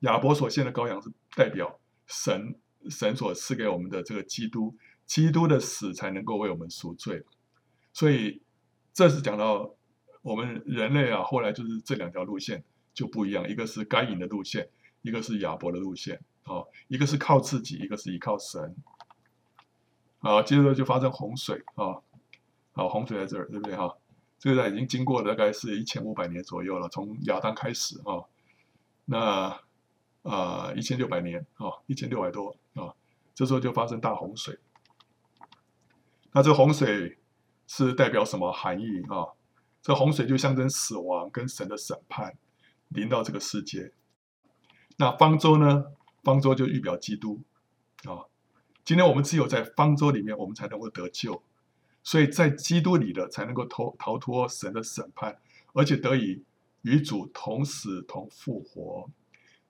[0.00, 2.54] 亚伯所献的羔羊是代表神，
[2.88, 7.24] 神所赐给我们的这个基督，基督的死才能够为我们赎罪。
[7.92, 8.40] 所以
[8.92, 9.74] 这是讲到
[10.22, 12.62] 我们人类啊，后来就是这两条路线
[12.94, 14.68] 就不一样，一个是该隐的路线，
[15.02, 16.20] 一个是亚伯的路线。
[16.44, 18.74] 哦，一个是靠自己，一个是依靠神。
[20.22, 22.00] 好，接着就发生洪水啊，
[22.72, 23.92] 好，洪水在这儿，对不对哈？
[24.38, 28.22] 这个在已经经过大概是一千五百年左右了，从亚当开始啊，
[29.04, 29.60] 那
[30.22, 32.94] 啊一千六百年啊，一千六百多啊，
[33.34, 34.58] 这时候就发生大洪水。
[36.32, 37.18] 那这洪水
[37.66, 39.26] 是代表什么含义啊？
[39.82, 42.38] 这洪水就象征死亡跟神的审判
[42.88, 43.92] 临到这个世界。
[44.98, 45.86] 那方舟呢？
[46.22, 47.42] 方舟就预表基督
[48.04, 48.30] 啊！
[48.84, 51.40] 今天我们只有在方舟里面，我们才能够得救，
[52.02, 55.38] 所以在基督里的才能够逃逃脱神的审判，
[55.72, 56.42] 而且得以
[56.82, 59.08] 与主同死同复活。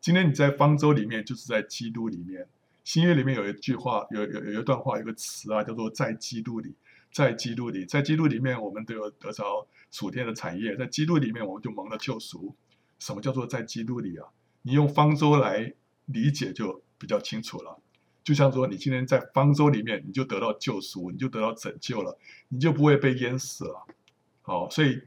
[0.00, 2.48] 今天你在方舟里面，就是在基督里面。
[2.84, 6.74] 新约里面有一句话，有有有一段话，有个词啊，叫做“在基督里”。
[7.12, 10.74] 在基督里，在基督里面，我们都有得着属天的产业。
[10.74, 12.54] 在基督里面，我们就蒙了救赎。
[12.98, 14.28] 什么叫做在基督里啊？
[14.62, 15.74] 你用方舟来。
[16.06, 17.78] 理解就比较清楚了，
[18.24, 23.86] 就像说你今天在方舟里面，你就得到救赎，你就得到拯救了，你就不会被淹死了。
[24.42, 25.02] 好，所以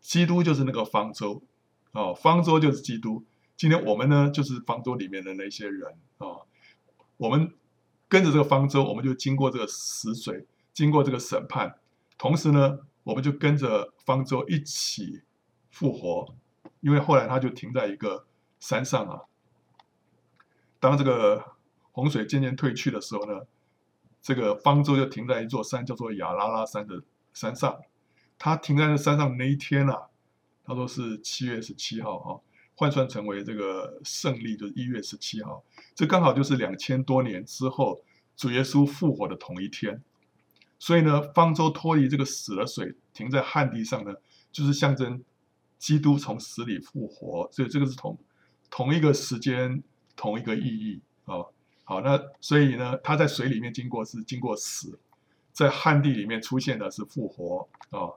[0.00, 1.42] 基督就是那个方舟，
[1.92, 3.24] 哦，方舟就是基督。
[3.56, 6.42] 今天我们呢，就是方舟里面的那些人啊，
[7.16, 7.54] 我们
[8.08, 11.78] 跟着这个方舟，我们就经过这个死水，经过这个审判，
[12.18, 15.22] 同时呢，我们就跟着方舟一起
[15.70, 16.34] 复活，
[16.80, 18.26] 因为后来他就停在一个
[18.58, 19.20] 山上啊。
[20.80, 21.53] 当这个
[21.94, 23.46] 洪水渐渐退去的时候呢，
[24.20, 27.00] 这个方舟就停在一座山，叫做亚拉拉山的
[27.32, 27.80] 山上。
[28.36, 30.08] 他停在那山上那一天啊，
[30.64, 32.28] 他说是七月十七号啊，
[32.74, 35.62] 换算成为这个圣历就是一月十七号，
[35.94, 38.02] 这刚好就是两千多年之后
[38.36, 40.02] 主耶稣复活的同一天。
[40.80, 44.12] 所以呢，方舟脱离这个死的水，停在旱地上呢，
[44.50, 45.22] 就是象征
[45.78, 47.48] 基督从死里复活。
[47.52, 48.18] 所以这个是同
[48.68, 49.82] 同一个时间。
[50.16, 51.42] 同一个意义啊，
[51.84, 54.98] 好，那所以呢，他在水里面经过是经过死，
[55.52, 58.08] 在旱地里面出现的是复活啊，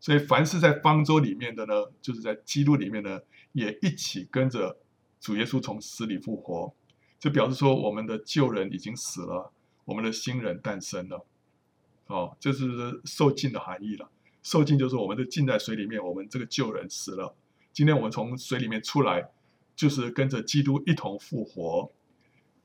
[0.00, 3.20] 所以凡是在方舟里面的呢，就是在基督里面呢，
[3.52, 4.78] 也一起跟着
[5.20, 6.72] 主耶稣从死里复活，
[7.20, 9.52] 就表示说我们的旧人已经死了，
[9.84, 11.26] 我们的新人诞生了，
[12.06, 14.08] 哦，这是受浸的含义了。
[14.42, 17.34] 受浸就是我们的浸在水里面，我们这个旧人死了，
[17.74, 19.30] 今天我们从水里面出来。
[19.74, 21.90] 就是跟着基督一同复活，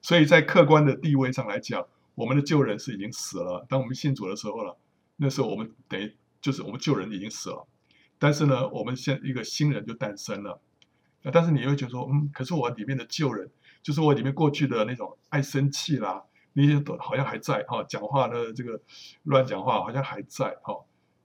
[0.08, 3.66] 所以在客观的地位上来讲，我们的旧人是已经死了。
[3.68, 4.78] 当我们信主的时候了，
[5.18, 7.68] 那时候我们等于就是我们旧人已经死了，
[8.18, 10.62] 但是呢，我们现一个新人就诞生了。
[11.34, 13.52] 但是你会觉得说，嗯，可是我里面的旧人，
[13.84, 18.80] 就是我里面过去的那种爱生气啦，那些都好像还在哈，讲话的这个
[19.24, 20.74] 乱讲话好像还在哈。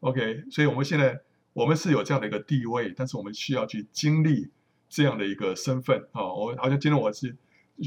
[0.01, 1.21] OK，所以我们现在
[1.53, 4.51] 我们是有这样的一个地位，但是我们需要去经历。
[4.95, 7.35] 这样的一个身份啊，我好像今天我是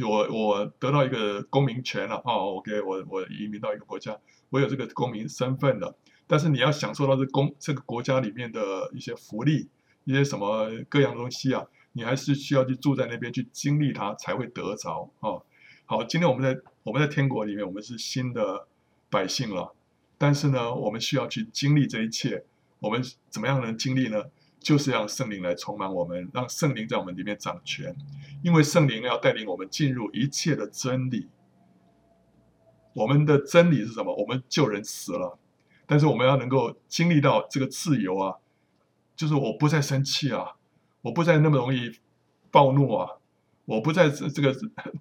[0.04, 4.18] 我我得到一个公民权了哦，OK，我我移民到一个国家，
[4.50, 5.96] 我有这个公民身份了。
[6.28, 9.70] 但是你要享受到这公这个国家里面的一些福利，
[10.04, 15.44] 一些什么各样东西啊，你还是需要去住在那边去经历它才会得着哦。
[15.86, 18.68] 好，今天我们在我们在天国里面，我们是新的
[19.10, 19.76] 百姓了，
[20.18, 22.44] 但是呢，我们需要去经历这一切。
[22.80, 24.24] 我们怎么样能经历呢？
[24.66, 27.96] 就是让圣灵来充满我们，让圣灵在我们里面掌权，
[28.42, 31.30] 因为圣灵要带领我们进入一切的真理。
[32.94, 34.16] 我们的真理是什么？
[34.16, 35.38] 我们救人死了，
[35.86, 38.38] 但是我们要能够经历到这个自由啊，
[39.16, 40.56] 就是我不再生气啊，
[41.04, 42.00] 我不再那么容易
[42.50, 43.08] 暴怒啊，
[43.66, 44.52] 我不再这个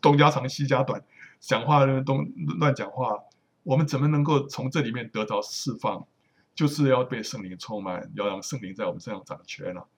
[0.03, 1.03] 东家长西家短，
[1.40, 3.18] 讲话东乱讲话。
[3.62, 6.07] 我们怎么能够从这里面得到释放？
[6.54, 9.88] 就是要被圣灵充满，要让圣灵在我们身上掌权了，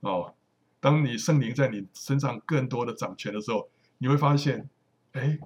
[0.00, 0.32] 哦，
[0.78, 4.70] 当你圣灵在你身上更多的掌权的时候，你会发现，
[5.10, 5.40] 哎，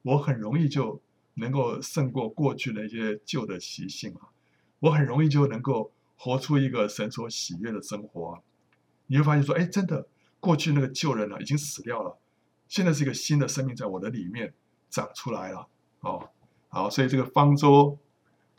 [0.00, 1.02] 我很容易就
[1.34, 4.32] 能够胜过过去的一些旧的习性啊，
[4.78, 8.42] 我很容易就能够活出一个神所喜悦的生活，
[9.06, 10.08] 你会发现说，哎，真的，
[10.40, 12.16] 过去那个旧人啊已经死掉了，
[12.68, 14.54] 现在是一个新的生命在我的里面
[14.88, 15.68] 长出来了。
[16.00, 16.30] 哦，
[16.70, 17.98] 好，所以这个方舟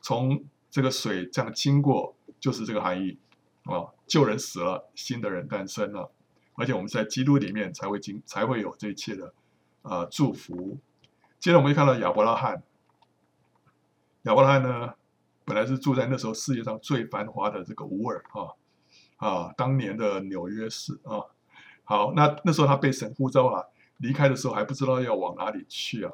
[0.01, 0.45] 从。
[0.72, 3.20] 这个水这样经过，就是这个含义
[3.66, 3.86] 啊！
[4.08, 6.10] 旧人死了，新的人诞生了，
[6.56, 9.34] 而且我们在基督里面才会经，才会有这一切的
[9.82, 10.80] 啊、祝福。
[11.40, 12.64] 接着我们就看到亚伯拉罕，
[14.24, 14.94] 亚伯拉罕呢，
[15.44, 21.26] 本来是住在那时候世界上最繁华的这个乌尔啊啊，当年的纽约市啊。
[21.84, 26.14] 好，那那时候他被神呼召了，离开的时候还不知道要往哪里去啊，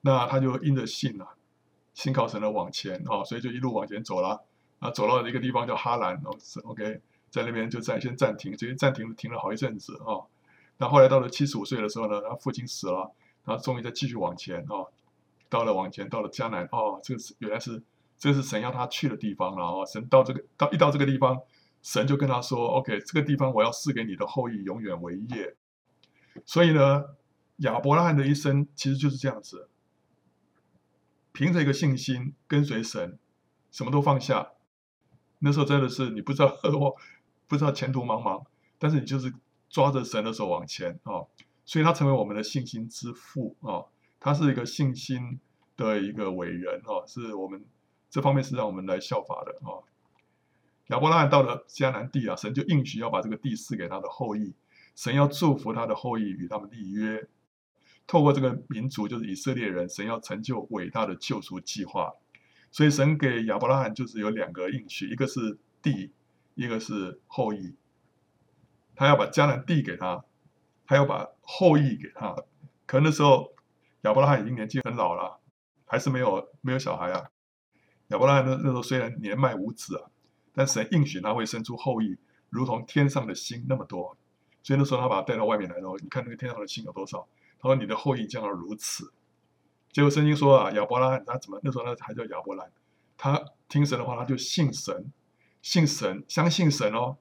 [0.00, 1.34] 那他就因着信啊。
[2.00, 4.42] 新考神的往前哦，所以就一路往前走了
[4.78, 6.34] 啊，走到一个地方叫哈兰哦
[6.64, 10.24] ，OK，在那边就暂先暂停，这边暂停停了好一阵子哦。
[10.78, 13.12] 那后来到了七十五岁的时候呢，他父亲死了，
[13.44, 14.88] 他终于再继续往前哦，
[15.50, 17.82] 到了往前到了迦南哦，这个是原来是
[18.16, 19.84] 这是神要他去的地方了哦。
[19.84, 21.38] 神到这个到一到这个地方，
[21.82, 25.54] 神就跟他说：“OK，这个地方我要赐给你的后裔永远为业。”
[26.46, 27.04] 所以呢，
[27.58, 29.68] 亚伯拉罕的一生其实就是这样子。
[31.32, 33.18] 凭着一个信心跟随神，
[33.70, 34.52] 什么都放下。
[35.38, 36.54] 那时候真的是你不知道，
[37.48, 38.44] 不知道前途茫茫，
[38.78, 39.32] 但是你就是
[39.68, 41.24] 抓着神的手往前啊、
[41.64, 43.84] 所以他成为我们的信心之父啊、
[44.18, 45.40] 他是一个信心
[45.76, 47.64] 的一个伟人啊、是我们
[48.10, 49.80] 这方面是让我们来效法的啊、
[50.88, 54.52] 亚伯拉罕到了迦南地啊，神就应许要把这个地赐给他的后裔，
[54.94, 57.28] 神要祝福他的后裔，与他们立约。
[58.10, 62.12] 透过这个民族，就是以色列人，神要成就伟大的救赎计划，
[62.72, 66.10] 所以神给亚伯拉罕就是有两个应许，一个是地，
[66.56, 67.76] 一个是后裔。
[68.96, 70.24] 他要把迦南地给他，
[70.88, 72.34] 他要把后裔给他。
[72.84, 73.54] 可能那时候
[74.00, 75.38] 亚伯拉罕已经年纪很老了，
[75.84, 77.30] 还是没有没有小孩啊。
[78.08, 80.10] 亚伯拉罕那那时候虽然年迈无子啊，
[80.52, 82.18] 但神应许他会生出后裔，
[82.48, 84.16] 如同天上的星那么多。
[84.62, 87.26] 所以那时候他把他带到外面来了，你看那个天上的星有多少？
[87.58, 89.12] 他说：“你的后裔将要如此。”
[89.92, 92.70] 结果圣经说啊，亚伯拉罕他怎么那时候他还叫亚伯兰？
[93.16, 95.12] 他听神的话，他就信神，
[95.60, 97.18] 信神，相信神哦。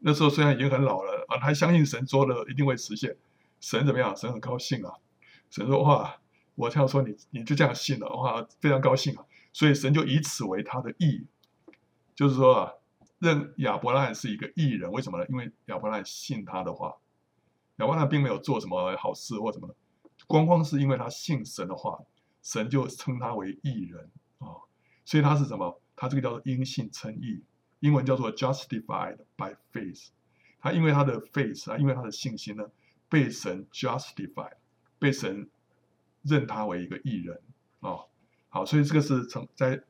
[0.00, 3.16] 那时候虽然已经很老了啊，他相信神说的一定会实现。
[3.60, 4.16] 神怎么样？
[4.16, 4.92] 神很高兴啊。
[5.48, 6.18] 神说：“哇，
[6.54, 11.26] 我这样说你你就这样信了，哇，非常高兴啊。”所以神就以此为他的意，
[12.14, 12.72] 就是说啊，
[13.22, 14.90] 认亚伯拉罕是一个异人。
[14.90, 15.24] 为什么呢？
[15.28, 16.96] 因为亚伯拉罕信他的话。
[17.76, 19.74] 亚伯拉罕并没有做什么好事或什么，
[20.26, 21.98] 光光是因为他信神的话，
[22.42, 24.46] 神就称他为异人啊、
[25.04, 25.80] 所以他是什么？
[25.96, 27.42] 他这个叫做因信称义，
[27.80, 30.08] 英文叫做 justified by faith。
[30.60, 32.64] 他因为他的 faith 啊，因为他的信心呢，
[33.08, 34.56] 被神 justified，
[34.98, 35.48] 被神
[36.22, 37.40] 认他为一个异人
[37.80, 38.00] 啊、
[38.48, 39.82] 好，所以这个是从在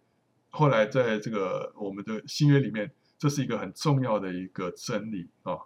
[0.51, 5.56] 后来在这个我们的新约里面，这是一个很重要的一个真理啊。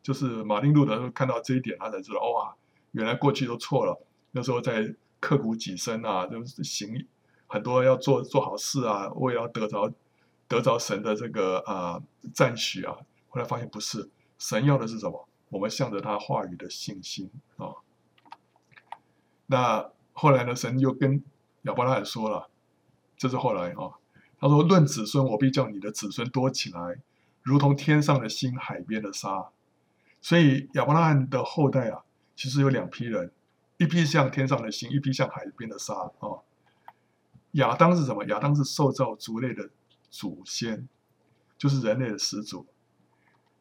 [0.00, 2.54] 就是马丁路德看到这一点，他才知道哇，
[2.92, 4.00] 原来过去都错了。
[4.30, 7.04] 那时候在刻苦己身啊，就是行
[7.48, 9.92] 很多要做做好事啊，为了得着
[10.46, 12.00] 得着神的这个啊
[12.32, 12.96] 赞许啊。
[13.28, 14.08] 后来发现不是，
[14.38, 15.28] 神要的是什么？
[15.48, 17.74] 我们向着他话语的信心啊。
[19.46, 21.24] 那后来呢，神又跟
[21.62, 22.48] 亚伯拉罕说了，
[23.16, 23.98] 这是后来啊，
[24.40, 26.98] 他说：“论子孙，我必叫你的子孙多起来，
[27.42, 29.50] 如同天上的星，海边的沙。”
[30.22, 32.02] 所以亚伯拉罕的后代啊，
[32.34, 33.30] 其实有两批人，
[33.76, 36.40] 一批像天上的星，一批像海边的沙啊、
[37.52, 38.24] 亚当是什么？
[38.24, 39.70] 亚当是受造族类的
[40.08, 40.88] 祖先，
[41.58, 42.66] 就是人类的始祖。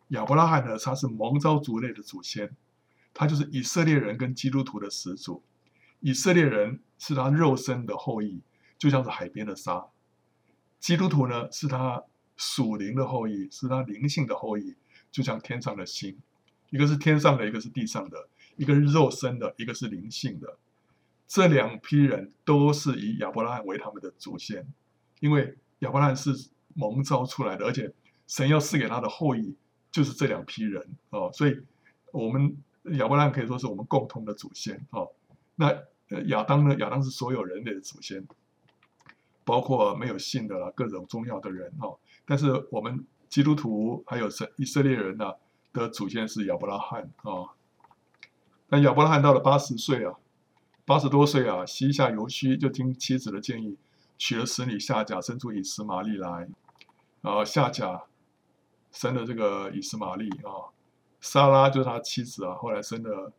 [0.09, 2.55] 亚伯拉罕呢，他是蒙召族类的祖先，
[3.13, 5.43] 他就是以色列人跟基督徒的始祖。
[5.99, 8.41] 以色列人是他肉身的后裔，
[8.77, 9.91] 就像是海边的沙；
[10.79, 12.03] 基督徒呢，是他
[12.37, 14.75] 属灵的后裔，是他灵性的后裔，
[15.11, 16.17] 就像天上的星。
[16.69, 20.57] 一个是天上的，一个是地上的，一个是肉身的，一个是灵性的。
[21.27, 24.65] 这两批人都是以亚伯拉罕为他们的祖先，
[25.19, 27.91] 因为亚伯拉罕是蒙召出来的，而且
[28.27, 29.55] 神要赐给他的后裔
[29.91, 31.59] 就是这两批人哦，所以
[32.11, 32.55] 我们
[32.97, 35.11] 亚伯拉罕可以说是我们共同的祖先哦。
[35.55, 35.75] 那
[36.27, 36.75] 亚当呢？
[36.79, 38.25] 亚当是所有人类的祖先，
[39.43, 41.97] 包括没有信的啦，各种重要的人哦。
[42.25, 45.33] 但是我们基督徒还有是以色列人呢
[45.73, 47.55] 的祖先是亚伯拉罕啊。
[48.69, 50.13] 那亚伯拉罕到了八十岁啊，
[50.85, 53.77] 八十多岁啊，膝下犹虚，就听妻子的建议，
[54.17, 56.47] 娶了使女夏甲，生出以实玛利来。
[57.21, 58.03] 然后夏甲
[58.91, 60.69] 生了这个以实玛利啊，
[61.19, 63.31] 撒拉就是他妻子啊，后来生的。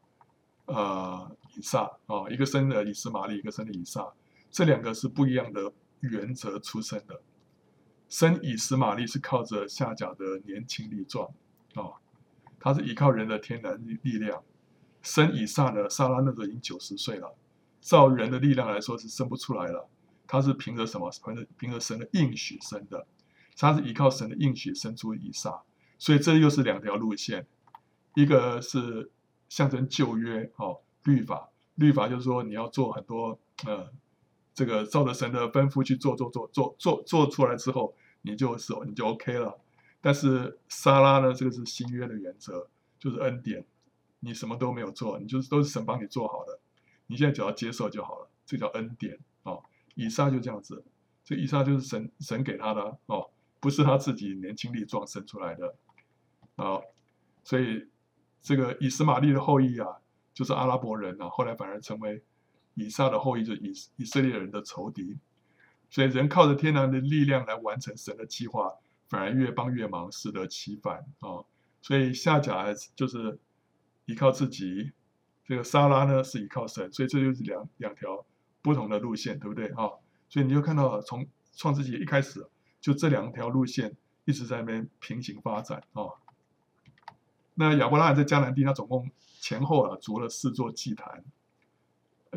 [0.67, 4.07] 呃，以撒啊、一个生的以实玛利，一个生的以撒，
[4.53, 7.21] 这两个是不一样的原则出生的。
[8.09, 11.29] 生以实玛利是靠着下脚的年轻力壮、
[11.75, 11.95] 哦，
[12.59, 14.43] 他是依靠人的天然力量。
[15.03, 17.35] 生以撒呢，撒拉那时候已经九十岁了，
[17.81, 19.89] 照人的力量来说是生不出来了。
[20.27, 21.11] 他是凭着什么？
[21.25, 23.07] 凭着凭着神的应许生的，
[23.57, 25.63] 他是依靠神的应许生出以撒。
[25.99, 27.47] 所以这又是两条路线，
[28.15, 29.11] 一个是。
[29.51, 33.37] 象征旧约哦，律法，律法就是说你要做很多
[33.67, 33.91] 呃，
[34.55, 39.59] 这个照着神的吩咐去做做做做做做出来之后，你就是你就 OK 了。
[40.01, 43.65] 但是撒拉呢，这个是新约的原则，就是恩典，
[44.21, 46.59] 你什么都没有做，你就是都是神帮你做好的，
[47.07, 49.63] 你现在只要接受就好了，这叫恩典哦。
[49.95, 50.85] 以撒就这样子，
[51.25, 53.31] 这以撒就是神神给他的哦，
[53.61, 55.75] 不是他自己年轻力壮生出来的
[56.57, 56.83] 哦，
[57.45, 57.87] 所以。
[58.43, 59.87] 这个以实玛利的后裔啊，
[60.33, 62.25] 就是阿拉伯人啊，后来反而成为
[62.75, 65.19] 以撒的后裔，就以以色列人的仇敌。
[65.93, 68.73] 所以人靠着天然的力量来完成神的计划，
[69.09, 71.43] 反而越帮越忙，适得其反啊、
[71.83, 73.37] 所以夏甲就是
[74.07, 74.93] 依靠自己，
[75.45, 78.25] 这个撒拉呢是依靠神，所以这就是两两条
[78.63, 79.91] 不同的路线，对不对啊、
[80.29, 82.47] 所以你就看到从创世纪一开始，
[82.81, 83.97] 就这两条路线
[84.27, 86.05] 一直在那边平行发展啊。
[87.55, 89.11] 那亚伯拉罕在迦南地，他总共
[89.41, 91.25] 前后啊筑了四座祭坛。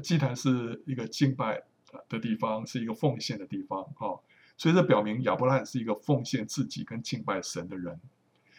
[0.02, 1.64] 祭坛是一个敬拜
[2.10, 4.18] 的地方，是一个奉献的地方啊，
[4.58, 8.00] 所以这表明亚伯拉罕是一个奉献自己跟敬拜神的人。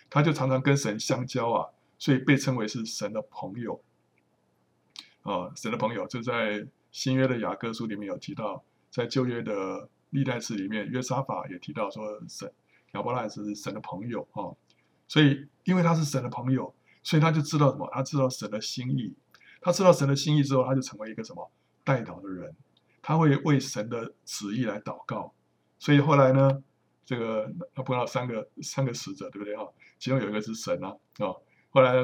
[0.08, 1.68] 他就常常跟神相交啊，
[1.98, 3.82] 所以被称为是神的朋友
[5.22, 5.50] 啊。
[5.56, 12.52] 神的朋友就在新约的雅各书里面有提到，在旧约的历代志里面约沙法也提到说，神
[12.92, 14.54] 亚伯拉罕是神的朋友啊。
[15.08, 16.72] 所以，因为他是神的朋友，
[17.02, 17.90] 所以他就知道什么？
[17.92, 19.12] 他知道神的心意。
[19.64, 21.50] 他知道神的心意之后，他就成为一个什么
[21.82, 22.54] 代祷的人。
[23.00, 25.32] 他会为神的旨意来祷告。
[25.78, 26.62] 所以后来呢，
[27.06, 29.66] 这个他碰到三个三个使者，对不对哈？
[29.98, 30.88] 其中有一个是神啊
[31.18, 31.32] 啊。
[31.70, 31.94] 后来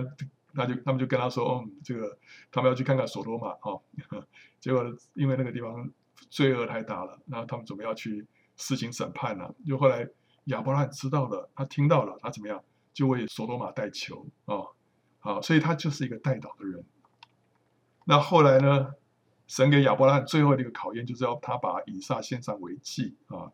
[0.55, 2.19] 他就他们就跟他说：“哦，这个
[2.51, 3.79] 他们要去看看所罗马哈。”
[4.59, 4.83] 结果
[5.13, 5.91] 因为那个地方
[6.31, 9.55] 罪恶太大了，然后他们准备要去施行审判了。
[9.67, 10.09] 就后来
[10.45, 12.65] 亚伯拉罕知道了，他听到了，他怎么样？
[12.93, 14.65] 就为所罗马代求啊，
[15.21, 16.85] 好，所以他就是一个代祷的人。
[18.11, 18.93] 那后来呢，
[19.47, 23.53] 神给亚伯拉罕最后的一个考验，就是要他把以撒献上为祭啊。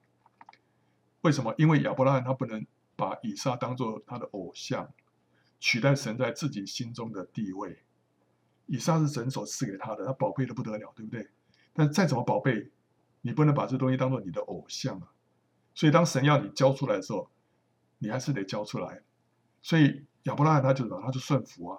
[1.20, 1.54] 为什么？
[1.58, 4.90] 因为亚伯拉罕他不能把以撒当做他的偶像，
[5.60, 7.82] 取代神在自己心中的地位。
[8.64, 11.28] 以撒是神所赐给他的，他宝贝的不得了，对不对？
[11.74, 12.70] 但再怎么宝贝，
[13.20, 15.12] 你不能把这东西当做你的偶像啊。
[15.74, 17.28] 所以当神要你交出来的时候，
[17.98, 19.02] 你还是得交出来。
[19.60, 21.02] 所以亚伯拉罕他就什么？
[21.02, 21.78] 他就顺服啊，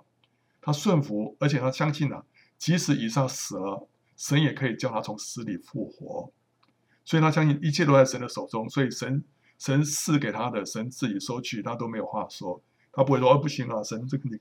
[0.62, 2.24] 他顺服，而且他相信啊，
[2.58, 6.32] 即使以撒死了，神也可以叫他从死里复活。
[7.06, 9.24] 所以他相信一切都在神的手中，所以神
[9.58, 14.38] 神赐给他的，神自己收取，他都没有话说，他不会说哦不行啊，神这个你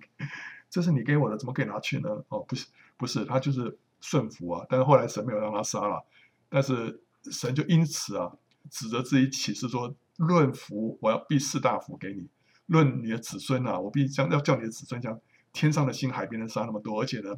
[0.68, 2.08] 这是你给我的，怎么可以拿去呢？
[2.28, 4.66] 哦不是不是，他就是顺服啊。
[4.68, 6.04] 但是后来神没有让他杀了，
[6.48, 7.00] 但是
[7.30, 8.32] 神就因此啊，
[8.70, 12.28] 指着自己起誓说：论福，我要必赐大福给你。
[12.66, 15.20] 论你的子孙啊，我必将要叫你的子孙像
[15.52, 17.36] 天上的星、海边的沙那么多，而且呢，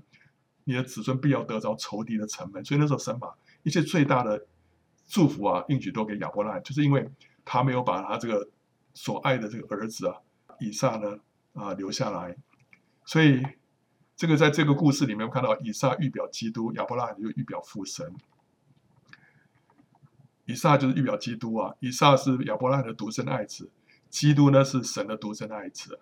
[0.69, 2.63] 你的子孙必要得着仇敌的城门。
[2.63, 4.47] 所以那时候神把一切最大的
[5.07, 7.11] 祝福啊，应许都给亚伯拉罕，就是因为
[7.43, 8.47] 他没有把他这个
[8.93, 10.17] 所爱的这个儿子啊，
[10.61, 11.19] 以撒呢
[11.55, 12.37] 啊留下来。
[13.07, 13.43] 所以
[14.15, 18.15] 这个在这个故事里面，我看到以撒预表基督，亚伯拉罕就预表父神。
[20.45, 23.71] 以撒就是预表基督啊，以撒是亚伯拉罕的独生爱子。
[24.11, 26.01] 基督呢是神的独生爱子，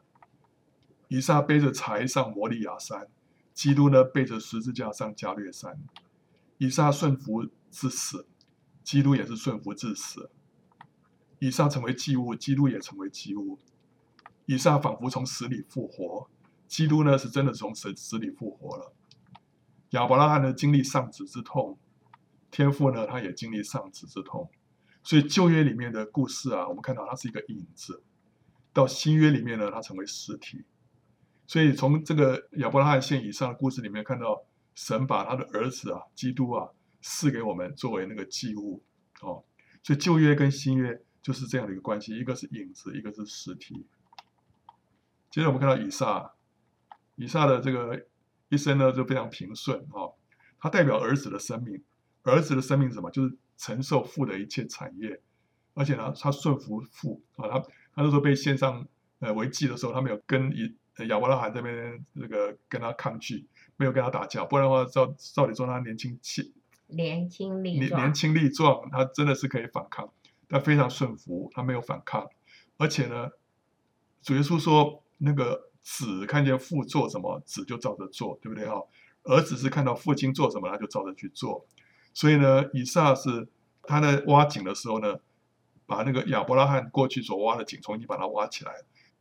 [1.08, 3.08] 以撒背着柴上摩利亚山，
[3.56, 5.80] 基督呢背着十字架上加略山。
[6.58, 8.28] 以撒顺服至死，
[8.84, 10.30] 基督也是顺服至死。
[11.38, 13.58] 以撒成为祭物，基督也成为祭物。
[14.44, 16.28] 以撒仿佛从死里复活，
[16.68, 18.92] 基督呢是真的从死死里复活了。
[19.90, 21.78] 亚伯拉罕呢经历丧子之痛，
[22.50, 24.50] 天父呢他也经历丧子之痛。
[25.02, 28.02] 所以旧约里面的故事啊，我们看到它是一个影子；
[28.74, 30.64] 到新约里面呢，它成为实体。
[31.46, 34.44] 所以从这个亚伯拉罕献以上的故事里面看到，
[34.74, 36.68] 神把他的儿子啊，基督啊，
[37.00, 38.82] 赐给我们作为那个祭物
[39.20, 39.44] 哦。
[39.82, 43.86] 所以旧约跟新约就是这样的一个关系，一个是影子，一个是实体。
[45.30, 46.32] 接着我们看到以撒，
[47.14, 48.06] 以撒的这个
[48.48, 50.14] 一生呢就非常平顺哦，
[50.58, 51.82] 他代表儿子的生命，
[52.22, 53.10] 儿子的生命什么？
[53.10, 53.36] 就是。
[53.58, 55.18] 承受父的一切产业，
[55.72, 58.86] 而且呢，他顺服父啊，他他那时候被献上
[59.18, 66.54] 呃为祭的时候，他没有跟以亚伯拉罕这边这个跟他抗拒，没有跟他打架，不然的话照照理说他年轻气
[66.86, 70.10] 年轻力壮，年轻力壮，他真的是可以反抗，
[70.48, 72.26] 他非常顺服，他没有反抗，
[72.78, 73.28] 而且呢，
[74.22, 78.82] 主耶稣说那个子看见父做什么，子就照着做，对不对哈？
[79.24, 81.66] 儿子是看到父亲做什么，他就照着去做。
[82.14, 83.48] 所以呢，以撒是
[83.82, 85.18] 他在挖井的时候呢，
[85.84, 88.72] 把那个亚伯拉罕过去所挖的井重新把它挖起来。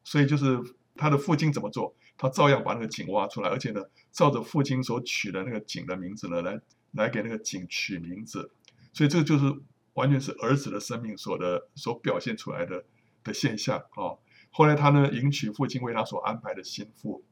[0.04, 0.60] 所以就是
[0.96, 3.82] 他的父亲怎么做，他照样把那个井挖出来，而且呢，
[4.12, 6.60] 照着父亲所取的那个井的名字呢，来
[6.92, 8.52] 来给那个井取名字。
[8.94, 9.54] 所以这个就是
[9.94, 12.86] 完全是儿子的生命所的所表现出来的
[13.24, 14.16] 的现象啊、
[14.52, 17.24] 后来他呢，迎娶父亲为他所安排的新妇，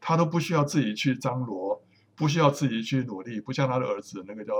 [0.00, 1.82] 他都不需要自己去张罗，
[2.14, 4.54] 不需要自己去努力，不像他的儿子那个叫。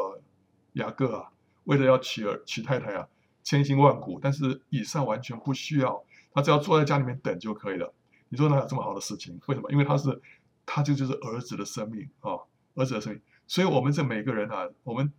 [0.75, 1.31] 雅各啊，
[1.65, 3.09] 为了要娶儿娶太太啊，
[3.43, 4.21] 千辛万苦。
[4.23, 7.93] 但是以上完全不需要，他只要坐在家里面等就可以了。
[8.29, 9.39] 你说哪有这么好的事情？
[9.47, 9.71] 为什么？
[9.71, 10.21] 因为他是，
[10.67, 12.39] 他就就是儿子的生命啊，
[12.75, 13.23] 儿子的生命。
[13.47, 15.13] 所以，我们这每个人啊，我们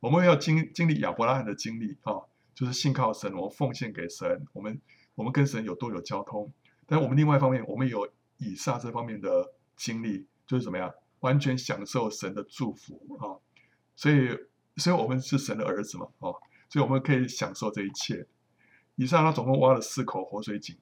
[0.00, 2.20] 我们要经经历亚伯拉罕的经历啊，
[2.54, 4.80] 就是信靠神，我们奉献给神，我们
[5.14, 6.52] 我们跟神有多有交通。
[6.86, 8.08] 但我们另外一方面，我们有
[8.38, 13.38] 以撒这方面的经历，就是怎么样，完全享受神的祝福啊。
[13.94, 14.38] 所以。
[14.76, 16.34] 所以我们是神的儿子嘛，哦，
[16.70, 18.26] 所以我们可以享受这一切。
[18.94, 20.78] 以上他总共挖了四口活水井，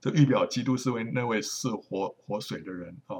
[0.00, 3.16] 这预表基督是为那位赐活活水的人啊。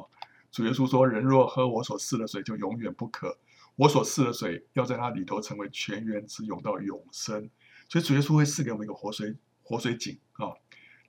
[0.51, 3.29] 主耶稣说：“人若喝我所赐的水，就永远不渴；
[3.77, 7.51] 我所赐的水，要在他里头成为泉源，直涌到永生。”
[7.89, 10.55] 所以主耶稣会赐给我们一个活水活水井啊。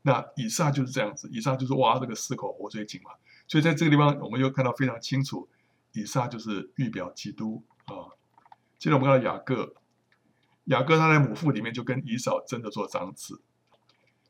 [0.01, 3.11] 那以撒就是这样子，以撒就是挖这个四口活水井嘛。
[3.47, 5.47] 所以在这个地方，我们又看到非常清楚，
[5.93, 8.11] 以撒就是预表基督啊。
[8.77, 9.73] 接着我们看到雅各，
[10.65, 13.41] 雅各他在母腹里面就跟以扫争着做长子，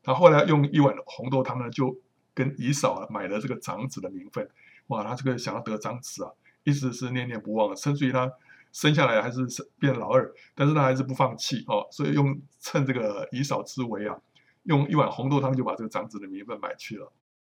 [0.02, 1.96] 他后来用一碗红豆汤呢，就
[2.34, 4.48] 跟以扫买了这个长子的名分。
[4.88, 6.30] 哇，他这个想要得长子啊，
[6.64, 8.32] 一直是念念不忘，甚至于他
[8.72, 9.46] 生下来还是
[9.78, 14.16] 变老二，但是他还是不放弃哦，所以用趁这个以扫之危啊，
[14.64, 17.12] 用一碗红豆汤就把这个长子的名分买去了。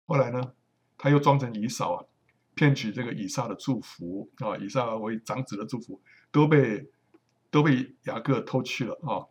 [0.07, 0.53] 后来呢，
[0.99, 2.05] 他又装成以扫啊。
[2.53, 5.99] 骗取这个以撒的祝福啊，以撒为长子的祝福
[6.30, 6.91] 都被
[7.51, 9.24] 都被雅各偷去了啊。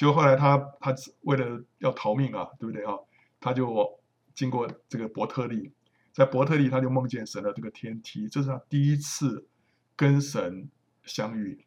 [0.00, 0.94] 结果后来他他
[1.24, 2.94] 为了要逃命啊，对不对啊？
[3.38, 4.00] 他就
[4.32, 5.70] 经过这个伯特利，
[6.10, 9.46] 在伯特利他就梦见神的这个天梯，这是他第一次
[9.94, 10.70] 跟神
[11.04, 11.66] 相遇，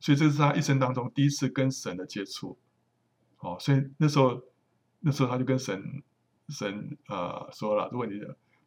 [0.00, 2.58] 所以这是他一生当中第一次跟神的接触。
[3.38, 4.42] 哦，所以那时候
[4.98, 6.02] 那时候他就跟神
[6.48, 8.20] 神、呃、说了，如果你。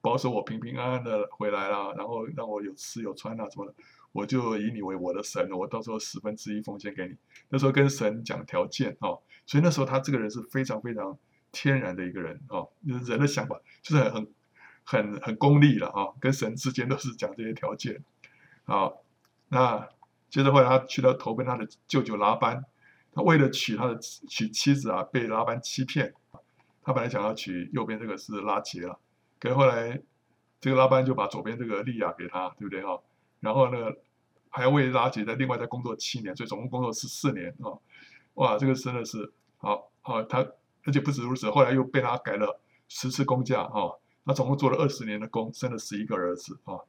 [0.04, 3.74] 保守我平平安安的回来了，然后让我有吃有穿啊什么的，
[4.14, 7.16] 我就以你为我的神，我到时候十分之一奉献给你。
[7.50, 11.18] 那时候跟神讲条件哦，所以那时候他这个人是非常非常
[11.52, 14.28] 天然的一个人哦，人的想法就是很
[14.84, 18.04] 很很功利了啊，跟神之间都是讲这些条件。
[18.66, 19.04] 好，
[19.50, 19.90] 那
[20.30, 22.64] 接着后来他去了投奔他的舅舅拉班，
[23.14, 26.14] 他为了娶他的娶妻子啊，被拉班欺骗，
[26.84, 29.00] 他本来想要娶右边这个是拉结了。
[29.40, 30.02] 可是后来，
[30.62, 33.02] 这个拉班就把左边这个利亚给他，对不对哈？
[33.44, 33.78] 然后呢，
[34.50, 37.76] 还要为拉结在另外再工作七年，所以总共工作十四年啊！
[38.36, 40.40] 哇，这个真的是好好他，
[40.86, 43.92] 而且不止如此，后来又被他改了十次工价啊！
[44.26, 46.80] 他总共做了二十年的工，生了十一个儿子啊！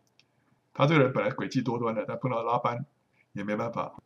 [0.72, 2.86] 他这个人本来诡计多端的，但碰到拉班
[3.32, 4.00] 也没办法。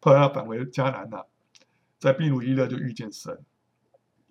[0.00, 1.26] 后来他返回迦南了，
[1.98, 3.44] 在秘鲁伊勒就遇见神，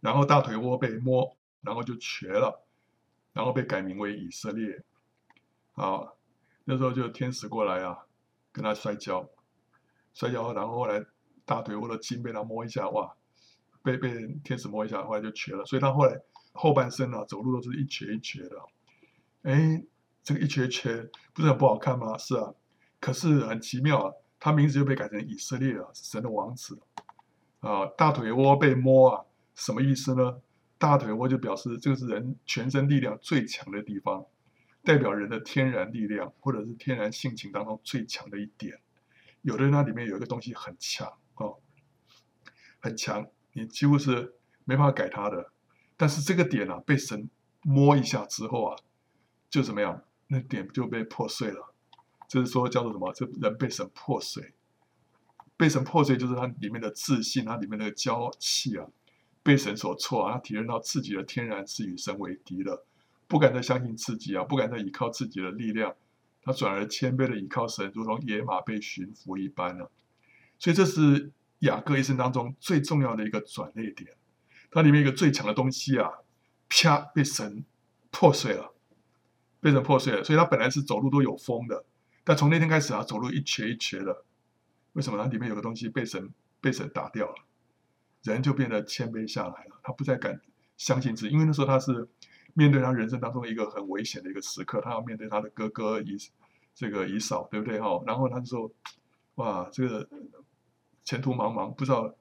[0.02, 2.64] 然后大腿窝被摸，然后就瘸了。
[3.34, 4.82] 然后被改名为以色列，
[5.74, 6.17] 好，
[6.70, 7.98] 那时候就天使过来啊，
[8.52, 9.26] 跟他摔跤，
[10.14, 11.02] 摔跤，然后后来
[11.46, 13.16] 大腿窝的筋被他摸一下，哇，
[13.82, 16.20] 被被天使摸一下，后来就瘸了，所以他后来
[16.52, 18.58] 后半生啊，走路都是一瘸一瘸的。
[19.44, 19.82] 哎，
[20.22, 22.18] 这个一瘸一瘸不是很不好看吗？
[22.18, 22.54] 是啊，
[23.00, 26.78] 可是很奇妙啊，他名字就被改成以色列啊，神的王子
[27.62, 29.24] 啊，大腿窝被摸啊，
[29.56, 30.42] 什么意思呢？
[30.78, 34.26] 大腿窝就表示这个是人全身力量最强的地方，
[34.88, 38.80] 代表人的天然力量或者是天然性情当中最强的一点。
[39.42, 41.58] 有的人那里面有一个东西很强哦，
[42.80, 45.52] 很强，你几乎是没办法改它的。
[45.98, 47.30] 但是这个点啊，被神
[47.64, 48.78] 摸一下之后啊，
[49.50, 50.02] 就怎么样？
[50.28, 51.74] 那点就被破碎了。
[52.30, 53.12] 就是说叫做什么？
[53.12, 54.54] 这人被神破碎，
[55.58, 58.88] 被神破碎就是他里面的自信，他里面的骄气啊，
[59.44, 62.86] 被神所挫啊，体认到自己的天然是与神为敌的，
[63.28, 65.96] 不敢再相信自己啊，不敢再依靠自己的力量，
[66.42, 69.92] 他转而谦卑的依靠神，如同野马被驯服一般了。
[70.60, 74.12] 所以这是雅各一生当中最重要的一个转捩点。
[74.72, 76.10] 它里面一个最强的东西啊，
[76.68, 77.64] 啪，被神
[78.12, 78.74] 破碎了，
[79.60, 80.24] 被神破碎了。
[80.24, 81.86] 所以他本来是走路都有风的，
[82.24, 84.24] 但从那天开始啊，走路一瘸一瘸的。
[84.94, 85.30] 为什么呢？
[85.30, 87.36] 里面有个东西被神被神打掉了，
[88.24, 89.80] 人就变得谦卑下来了。
[89.84, 90.42] 他不再敢
[90.76, 92.08] 相信自己，因为那时候他是
[92.58, 96.18] 面对他人生当中一个很危险的一个时刻，他要面对他的哥哥以
[96.74, 98.02] 这个以扫，对不对哈？
[98.08, 98.72] 然后他就说
[99.36, 100.10] ：“哇，这个
[101.04, 102.16] 前途茫茫，不知道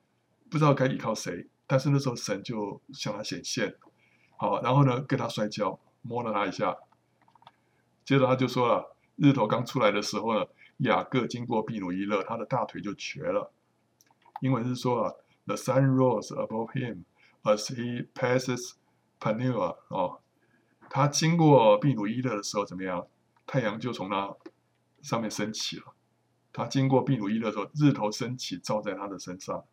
[0.51, 3.75] 不知道该依靠谁。”但是那时候神就向他显现，
[4.37, 6.77] 好，然后呢，跟他摔跤，摸了他一下，
[8.05, 10.47] 接着他就说了，日头刚出来的时候呢，
[10.81, 13.51] 雅各经过毗努伊勒，他的大腿就瘸了。
[14.43, 15.15] 英文是说啊
[15.47, 17.05] ，The sun rose above him
[17.43, 18.75] as he passes
[19.19, 20.21] Penuel 哦，
[20.89, 23.07] 他经过毗努伊勒的时候怎么样？
[23.47, 24.35] 太阳就从那
[25.03, 25.95] 上面升起了。
[26.53, 29.65] 他经过毗努伊勒的时候，日头升起，照在他的身上。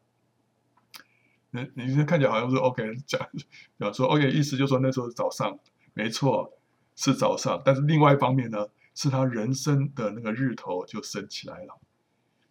[1.51, 3.30] 你你现在看起来好像是 OK 讲
[3.80, 5.59] 讲说 OK 意思就是说那时候是早上，
[5.93, 6.51] 没错
[6.95, 11.80] 是早上，但是另外一方面呢，是他人生的那个日头就升起来了，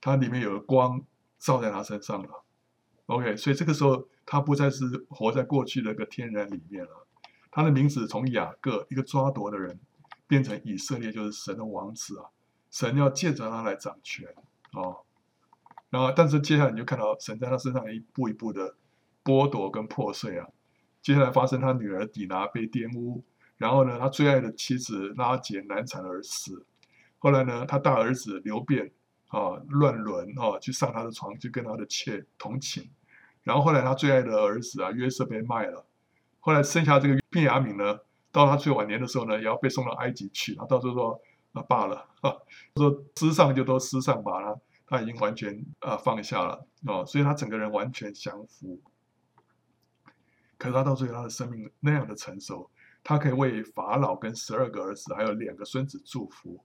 [0.00, 1.04] 它里面有个光
[1.38, 2.44] 照在他身上了
[3.06, 7.01] ，OK，所以这个时候他不再是活在过去的一个天然里面了，
[7.53, 9.78] 他的名字从雅各一个抓夺的人
[10.26, 12.26] 变成以色列，就是神的王子啊，
[12.72, 14.26] 神要借着他来掌权
[14.72, 15.03] 哦，
[15.90, 18.74] 然后但是接下来你就看到神在他身上一步一步的。
[19.24, 20.48] 剥夺跟破碎啊！
[21.00, 23.22] 接下来发生他女儿底拿被玷污，
[23.57, 26.66] 然后呢，他最爱的妻子拉结难产而死。
[27.20, 28.90] 后来呢，他大儿子流便
[29.28, 32.90] 啊乱伦啊，去上他的床，去跟他的妾同寝。
[33.44, 35.86] 然后后来他最爱的儿子啊约瑟被卖了。
[36.45, 38.01] 后来剩下这个便雅悯呢，
[38.32, 40.57] 到他最晚年的时候呢，也要被送到埃及去。
[40.57, 41.20] 他到时候说
[41.53, 42.34] 啊罢了，啊
[42.74, 48.80] 说失上就都失上吧，他他已经完全啊放下了啊，所以他整个人完全降服。
[50.59, 52.68] 可是他到最后，他的生命那样的成熟，
[53.05, 56.64] 他可以为法老跟十二个儿子还有两个孙子祝福。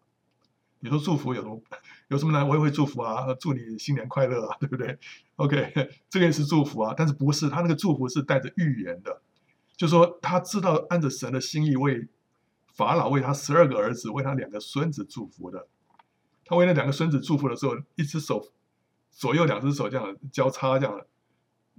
[0.80, 1.62] 你说祝福有什么
[2.08, 2.48] 有什么难？
[2.48, 4.98] 我也会祝福啊，祝你新年快乐啊，对不对
[5.38, 5.72] ？OK，
[6.10, 9.22] 这个也是祝福啊，但是不是他那个祝福是带着预言的，
[9.78, 12.10] 就说他知道按着神的心意为
[12.74, 15.70] 法老为他十二个儿子为他两个孙子祝福的。
[16.44, 18.46] 他为那两个孙子祝福的时候，一只手
[19.12, 21.06] 左右两只手这样交叉这样。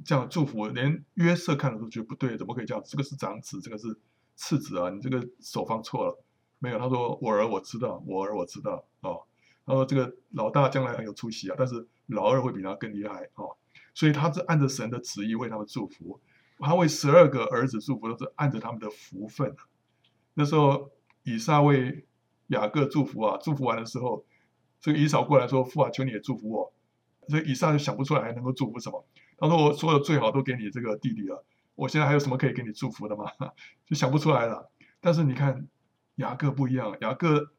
[0.05, 2.81] 这样祝福，连约瑟看了都觉得不对，怎么可以这样？
[2.87, 3.99] 这个是长子，这个是
[4.37, 4.89] 次子啊！
[4.91, 6.23] 你这个手放错了，
[6.61, 6.79] 没有。
[6.79, 9.27] 他说：“我儿，我知道，我儿，我知道。”哦，
[9.67, 13.57] 他说：“这个老大将来很有出息啊，但是老二会比他更厉害哦。”
[13.93, 16.21] 所以他是按着神的旨意为他们祝福，
[16.59, 19.55] 他为十二个儿子祝福都是按着他们的福分。
[20.35, 20.91] 那时候
[21.23, 22.07] 以撒为
[22.49, 24.25] 雅各祝福啊，祝福完的时候，
[24.81, 26.73] 这个以扫过来说：“父啊，求你也祝福我。”
[27.29, 29.07] 所以以撒就想不出来还能够祝福什么。
[29.37, 31.45] 他说：“我说的最好都给你这个弟弟了，
[31.75, 33.31] 我现在还有什么可以给你祝福的吗？
[33.85, 34.71] 就想不出来了。
[35.01, 35.69] 但是你看
[36.17, 37.53] 雅各不一样，雅各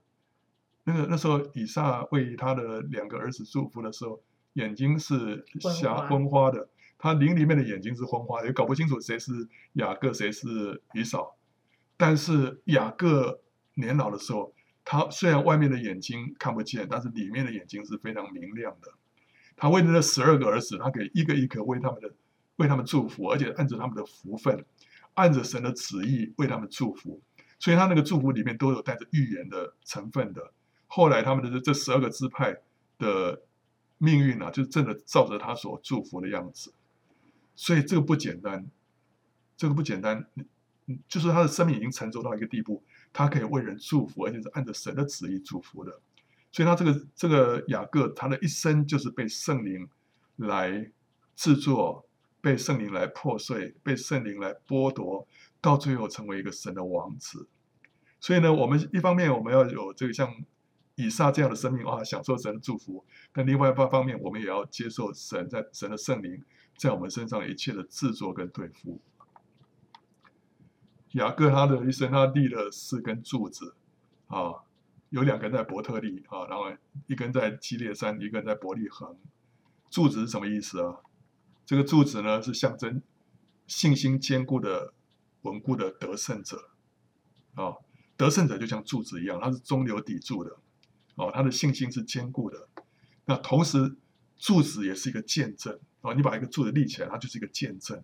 [0.86, 4.22] 那个那时候以撒为他的两个儿子祝福的时候，
[4.54, 6.68] 眼睛是瞎昏花的，
[7.00, 9.32] 他灵里面的眼睛是昏花，也搞不清楚谁是
[9.74, 11.38] 雅各，谁是以扫。
[11.98, 13.42] 但是雅各
[13.74, 14.54] 年老的时候，
[14.86, 18.94] 他虽然外面的眼睛看不见，但是里面的眼睛是非常明亮的。”
[19.56, 22.14] 他为了那十二个儿子，他可以一个一个为他们的
[22.58, 24.66] 为他们祝福，而且按着他们的福分，
[25.14, 27.22] 按着神的旨意为他们祝福。
[27.60, 30.54] 所以他那个祝福里面都有带着预言的成分的。
[30.88, 32.58] 后来他们的这十二个支派
[32.98, 33.42] 的
[33.98, 36.74] 命运啊，就真的照着他所祝福的样子。
[37.60, 38.66] 所以这个不简单，
[39.58, 40.26] 这个不简单，
[41.10, 42.82] 就是他的生命已经成熟到一个地步，
[43.12, 46.00] 他可以为人祝福，而且是按着神的旨意祝福的。
[46.54, 49.90] 所以他这个这个雅各，他的一生就是被圣灵
[50.38, 50.90] 来
[51.36, 52.08] 制作，
[52.40, 55.28] 被圣灵来破碎，被圣灵来剥夺，
[55.60, 57.50] 到最后成为一个神的王子。
[58.22, 60.34] 所以呢，我们一方面我们要有这个像
[60.96, 63.04] 以撒这样的生命啊，享受神的祝福；
[63.34, 66.42] 但另外一方面，我们也要接受神在神的圣灵
[66.80, 69.02] 在我们身上一切的制作跟对付。
[71.12, 73.76] 雅各他的一生，他立了四根柱子
[74.28, 74.64] 啊，
[75.10, 76.72] 有两根在伯特利啊，然后
[77.08, 79.18] 一根在基列山，一根在伯利恒。
[79.90, 81.00] 柱子是什么意思啊？
[81.66, 83.02] 这个柱子呢，是象征
[83.68, 84.94] 信心坚固的、
[85.42, 86.70] 稳固的得胜者
[87.56, 87.76] 啊。
[88.16, 90.56] 得胜者就像柱子一样，它是中流砥柱的
[91.16, 92.70] 哦，他的信心是坚固的。
[93.26, 93.98] 那同时，
[94.40, 98.02] 柱子也是一个见证啊，你把一个柱子立起来，它就是一个见证。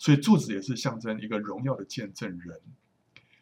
[0.00, 2.60] 所以柱子也是象征一个荣耀的见证人，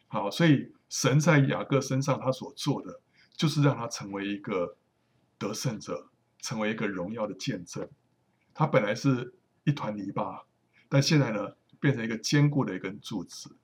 [0.07, 2.99] 好，所以神在雅各身上他所做的，
[3.35, 4.75] 就是让他成为一个
[5.37, 7.87] 得胜者，成为一个荣耀的见证。
[8.55, 9.35] 他本来是
[9.65, 10.45] 一团泥巴，
[10.89, 13.55] 但现在呢，变成一个坚固的一根柱子。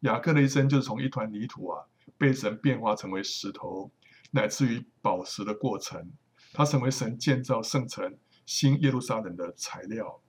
[0.00, 1.84] 雅各的一生就是从一团泥土啊，
[2.16, 3.92] 被神变化成为石头，
[4.32, 6.10] 乃至于宝石的过程。
[6.58, 10.20] 他成为神建造圣城新耶路撒冷的材料。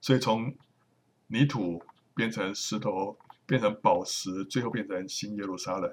[0.00, 0.54] 所以从
[1.26, 1.82] 泥土
[2.14, 5.92] 变成石头，变成宝石，最后变成新耶路撒冷。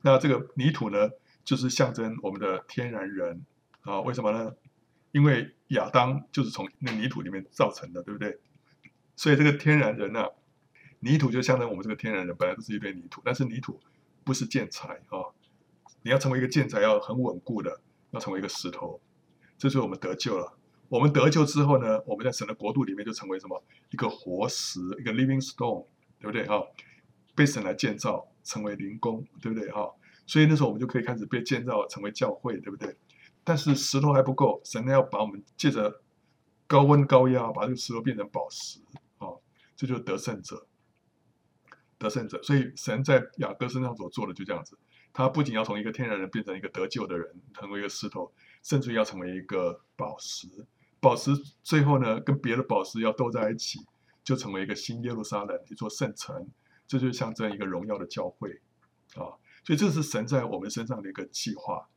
[0.00, 1.10] 那这个泥土呢，
[1.44, 3.44] 就是象征我们的天然人
[3.82, 4.00] 啊？
[4.00, 4.54] 为什么呢？
[5.12, 8.40] 因为亚当就是从那泥土里面造成的，对不对？
[9.16, 10.24] 所以这个天然人呢、
[11.00, 13.78] 泥土就象征我们这个天然人，本来都是一堆泥土，但是泥土
[14.24, 15.28] 不是建材啊。
[16.00, 17.82] 你要成为一个建材，要很稳固的，
[18.14, 19.00] 要成为一个石头，
[19.58, 20.56] 这就是我们得救了。
[20.88, 23.62] 我们得救之后呢，我们在神的国度里面就成为什么？
[23.90, 25.86] 一个活石，一个 living stone，
[26.20, 26.46] 对不对？
[26.46, 26.62] 哈，
[27.34, 29.70] 被神来建造，成为灵宫，对不对？
[29.70, 29.90] 哈，
[30.26, 32.96] 所以那时候我们就可以开始被建造成为教会，对不对？
[33.42, 36.00] 但是石头还不够，神要把我们借着
[36.66, 38.80] 高温高压把这个石头变成宝石，
[39.18, 39.28] 啊，
[39.74, 40.66] 这就是得胜者，
[41.98, 42.40] 得胜者。
[42.42, 44.78] 所以神在雅各身上所做的就这样子，
[45.14, 48.32] 他不仅要从一个天然人变成一个得救的人，成为一个石头，
[48.64, 50.48] 甚至要成为一个宝石。
[51.00, 51.30] 宝石
[51.62, 53.78] 最后呢，跟别的宝石要斗在一起，
[54.24, 56.48] 就成为一个新耶路撒冷，一座圣城，
[56.88, 58.60] 这就象征一个荣耀的教会
[59.14, 59.38] 啊！
[59.64, 61.88] 所以这是神在我们身上的一个计划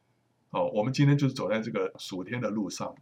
[0.52, 0.62] 啊！
[0.62, 2.94] 我们今天就是走在这个属天的路上。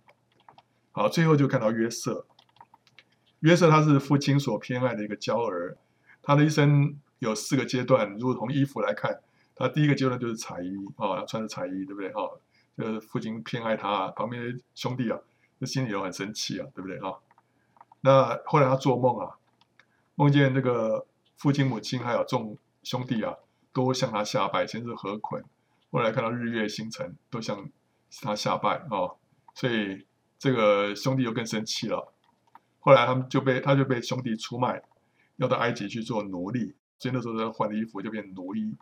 [0.94, 2.26] 好，最后就看到约瑟，
[3.42, 5.78] 约瑟他是父亲所偏爱的一个娇儿，
[6.22, 8.16] 他的一生有四个阶段。
[8.18, 9.20] 如果从衣服来看，
[9.56, 12.12] 他第一个阶段就是彩衣啊，他穿着彩衣，对不对？
[12.12, 12.30] 哈，
[12.78, 15.18] 就是父亲偏爱他，旁边的兄弟啊。
[15.58, 17.16] 这心里又很生气啊，对不对啊？
[18.02, 19.38] 那后来他做梦啊，
[20.16, 21.06] 梦见这个
[21.38, 23.34] 父亲、母亲还有众兄弟啊，
[23.72, 25.42] 都向他下拜，先是何捆，
[25.92, 27.70] 后来看到日月星辰都向
[28.22, 29.16] 他下拜啊，
[29.54, 30.06] 所以
[30.38, 32.14] 这个兄弟又更生气了。
[32.82, 34.84] 后来他们就被他就被兄弟出卖，
[35.38, 38.76] 要到埃及去做奴隶，所以那时候他换了衣服就变奴隶。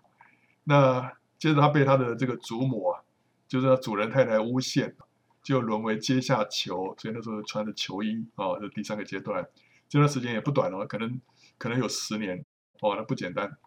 [0.63, 3.01] 那接着他被他的这个祖母啊，
[3.47, 4.95] 就是他主人太太诬陷。
[5.43, 9.45] 就沦为阶下囚，所以那时候穿着囚衣啊，这、第三个阶段，
[9.89, 11.19] 这段时间也不短了，可能
[11.57, 12.45] 可能有十年
[12.79, 13.57] 哦，那不简单。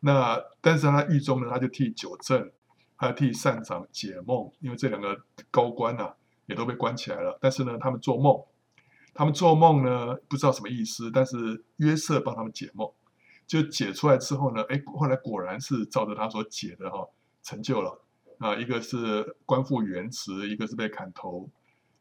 [0.00, 2.50] 那但是他狱中呢，他就替九正，
[2.96, 5.14] 还替善长解梦，因为这两个
[5.50, 6.14] 高官呐、啊、
[6.46, 7.38] 也都被关起来了。
[7.38, 8.42] 但是呢，他们做梦，
[9.12, 12.90] 他们做梦呢不知道什么意思，但是约瑟帮他们解梦，
[13.46, 17.06] 就解出来之后呢，哎，后来果然是照着他所解的哈、
[17.42, 18.00] 成就了。
[18.38, 21.48] 啊，一个是官复原职，一个是被砍头，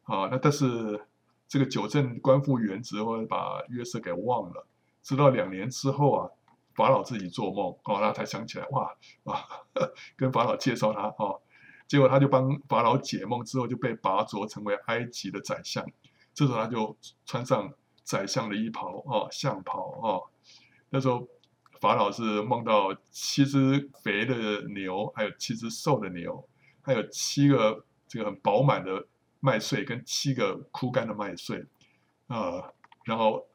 [0.03, 1.05] 啊，那但是
[1.47, 4.65] 这个九正官复原职，或者把约瑟给忘了，
[5.03, 6.29] 直到两年之后啊，
[6.73, 8.91] 法老自己做梦，哦，他才想起来，哇，
[9.25, 9.45] 啊，
[10.17, 11.39] 跟法老介绍他，哦，
[11.87, 15.85] 结果他就帮法老解梦之后就被拔擢成为埃及的宰相，
[16.33, 17.71] 这时候他就穿上
[18.03, 20.23] 宰相的衣袍，哦，相袍，哦，
[20.93, 21.27] 那时候。
[21.81, 26.47] 法老是梦到七只肥的牛，还有七只瘦的牛，
[26.81, 29.05] 还有七个这个很饱满的
[29.41, 31.59] 麦穗跟七个枯干的麦穗，
[32.27, 32.73] 啊、呃，
[33.03, 33.45] 然后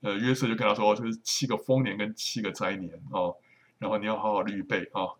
[0.00, 3.36] 呃约瑟就跟他说，就是七个丰年跟七个灾年哦，
[3.76, 5.18] 然后你要好好预备啊、哦，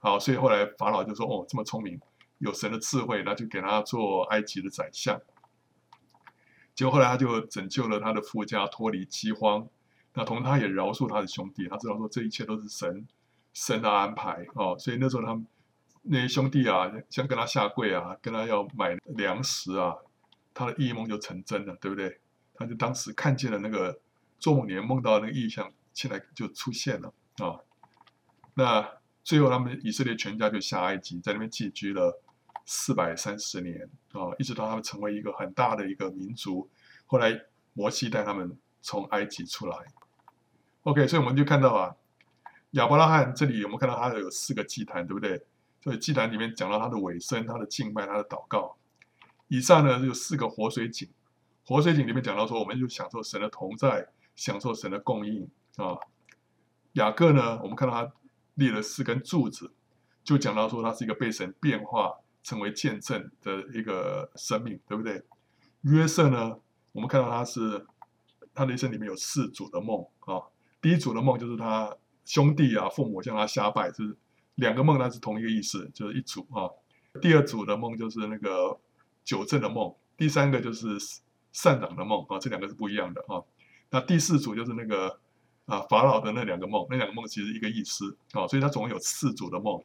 [0.00, 2.00] 好，所以后来法老就说，哦，这么聪明，
[2.38, 5.20] 有神的智慧，那就给他做埃及的宰相。
[6.74, 9.68] 结果后来他就拯救了他的父家脱离饥荒。
[10.14, 13.06] 那同他也饶恕他的兄弟，他知道说这一切都是神
[13.52, 15.44] 神的安排哦，所以那时候他们
[16.02, 19.96] 那些兄弟啊，想跟他下跪啊，跟他要买粮食啊，
[20.54, 22.20] 他的异梦就成真了，对不对？
[22.54, 23.98] 他就当时看见了那个
[24.38, 27.58] 做梦里梦到那个异象，现在就出现了啊、
[28.54, 28.88] 那
[29.24, 32.22] 最后他们以色列全家就下埃及，在那边寄居了
[32.64, 36.70] 四百三十年啊、一直到他们成为一个很大的一个民族。
[37.06, 37.36] 后来
[37.72, 39.76] 摩西带他们从埃及出来。
[40.84, 41.96] OK，所以我们就看到啊，
[42.72, 45.46] 亚伯拉罕这里有没有看到他有四个祭坛，对不对？
[45.82, 48.76] 所以祭坛里面讲到他的尾声、他的敬拜、他的祷告。
[49.48, 51.08] 以上呢有四个活水井，
[51.66, 55.96] 活水井里面讲到说，我们就享受神的同在，享受神的供应啊。
[56.92, 58.12] 雅各呢，我们看到他
[58.54, 59.72] 立了四根柱子，
[60.22, 65.24] 就讲到说他是一个被神变化成为见证的一个生命，对不对？
[65.80, 66.58] 约瑟呢，
[66.92, 67.86] 我们看到他是
[68.54, 70.44] 他的一生里面有四组的梦啊。
[70.84, 74.14] 第一组的梦就是他兄弟啊、父母向他下拜，就是
[74.56, 76.68] 两个梦，那是同一个意思，就是一组啊。
[77.22, 78.78] 第二组的梦就是那个
[79.24, 80.98] 酒政的梦，第三个就是
[81.52, 83.40] 善长的梦啊，这两个是不一样的啊。
[83.88, 85.18] 那第四组就是那个
[85.64, 89.82] 啊法老的那两个梦，那两个梦其实一个意思啊，所以他总共有四组的梦，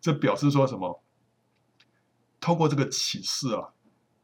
[0.00, 1.00] 这表示说什么？
[2.40, 3.68] 透过这个启示啊。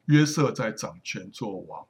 [0.06, 1.86] 约瑟在掌权做王，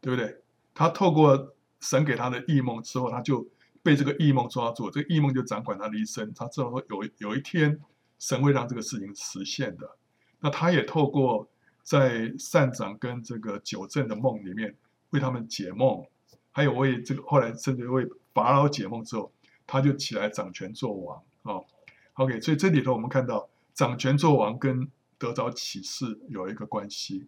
[0.00, 0.42] 对不对？
[0.72, 1.54] 他透过
[1.84, 3.46] 神给他的异梦之后，他就
[3.82, 6.32] 被这个异梦抓住，这个异梦就掌管他的一生。
[6.34, 7.78] 他知道说有有一天
[8.18, 9.98] 神会让这个事情实现的。
[10.40, 11.46] 那他也透过
[11.82, 14.74] 在善长跟这个九正的梦里面
[15.10, 16.02] 为他们解梦，
[16.50, 19.30] 还有为这个后来甚至为法老解梦之后，
[19.66, 21.60] 他就起来掌权做王啊。
[22.14, 27.26] OK，所以这里头我们看到掌权做王跟得着启示有一个关系。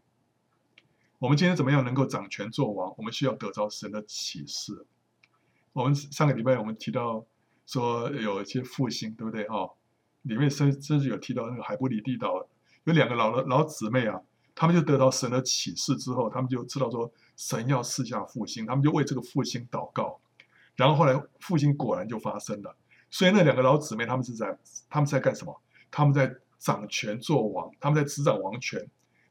[1.19, 2.95] 我们今天怎么样能够掌权作王？
[2.99, 4.87] 我们需要得着神的启示。
[5.73, 7.25] 我们上个礼拜我们提到
[7.67, 9.45] 说有一些复兴，对不对？
[9.45, 9.73] 哦，
[10.23, 12.47] 里面甚甚至有提到那个海布里地岛
[12.85, 14.21] 有两个老的老姊妹啊，
[14.55, 20.21] 他们就得到神的启示之后，他们就知道说神要赐下复兴，他们就为这个复兴祷告，
[20.75, 22.77] 然后后来复兴果然就发生了。
[23.11, 24.59] 所以那两个老姊妹他们是在
[24.91, 25.61] 他们是在干什么？
[25.91, 26.37] 他们在。
[26.59, 28.85] 掌权做王，他们在执掌王权。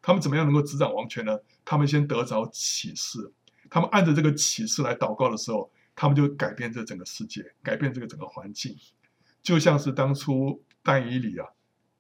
[0.06, 1.36] 他们怎么样能够执掌王权呢？
[1.66, 3.34] 他们先得着启示，
[3.72, 8.78] 他们按着这个启示来祷告的时候，他们就改变这整个世界，改变这个整个环境。
[9.42, 11.48] 就像是当初但以理啊，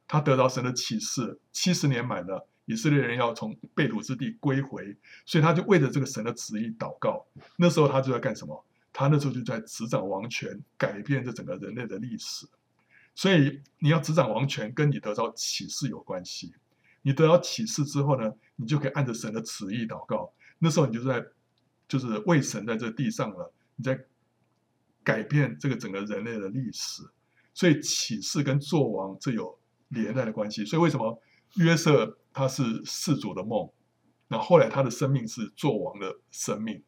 [0.07, 4.95] 他得到神的启示，七十年满了，以色列人要从被掳之地归回，
[5.25, 7.25] 所以他就为着这个神的旨意祷告。
[7.55, 8.63] 那时候他就在干什么？
[8.93, 12.45] 他那时候就在执掌王权，改变这整个人类的历史。
[13.15, 16.53] 所以你要执掌王权，跟你得到启示有关系。
[17.05, 20.33] 你得到启示之后呢，你就可以按着神的旨意祷告。
[20.57, 21.23] 那时候你就在，
[21.87, 24.05] 就是为神在这地上了，你在
[25.03, 27.03] 改变这个整个人类的历史。
[27.53, 30.65] 所以启示跟做王这有连带的关系。
[30.65, 31.21] 所以为什么
[31.57, 33.69] 约瑟他是世主的梦，
[34.27, 36.81] 那后来他的生命是做王的生命，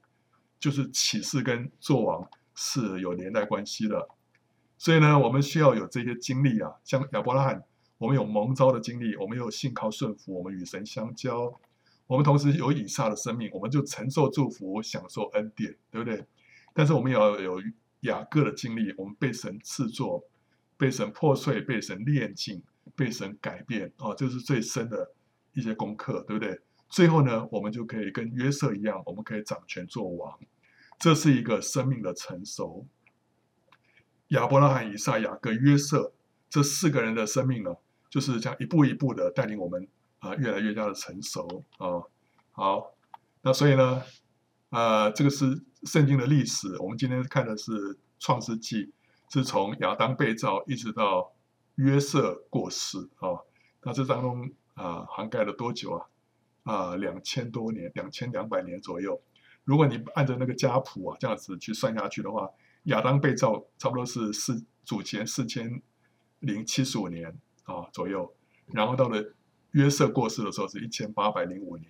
[0.59, 4.09] 就是启示跟做王是有连带关系的。
[4.79, 7.63] 所以呢，我们需要有这些经历啊，像亚伯拉罕，
[7.97, 11.59] 我们有蒙召的经历，我们有信靠顺服，我们与神相交，
[12.05, 16.25] 我们同时有以撒的生命，我们就承受祝福，享受恩典，对不对？
[16.73, 17.61] 但是我们也要有
[18.01, 20.23] 雅各的经历，我们被神制作，
[20.77, 22.61] 被神破碎，被神炼净，
[22.95, 25.11] 被神改变，哦，这是最深的
[25.53, 26.59] 一些功课，对不对？
[26.89, 30.39] 最后呢，我们就可以跟约瑟一样，我们可以掌权做王，
[30.99, 32.85] 这是一个生命的成熟。
[34.29, 36.13] 亚伯拉罕、以撒、雅各、约瑟
[36.49, 37.75] 这四个人的生命呢，
[38.09, 39.87] 就是这样一步一步的带领我们
[40.19, 42.01] 啊，越来越加的成熟啊。
[42.51, 42.95] 好，
[43.41, 44.03] 那所以呢，
[44.69, 46.77] 呃，这个是圣经的历史。
[46.79, 48.91] 我们今天看的是创世纪，
[49.29, 51.33] 是从亚当被造一直到
[51.75, 53.43] 约瑟过世啊。
[53.83, 56.05] 那这当中啊，涵盖了多久啊？
[56.63, 59.21] 啊，两千多年，两千两百年左右。
[59.63, 62.49] 如果你按照那个家谱啊，这样子去算下去的话。
[62.83, 65.81] 亚当被造差不多是四祖前四千
[66.39, 67.37] 零七十五年
[67.67, 68.33] 啊左右，
[68.73, 69.33] 然后到了
[69.71, 71.87] 约瑟过世的时候是一千八百零五年，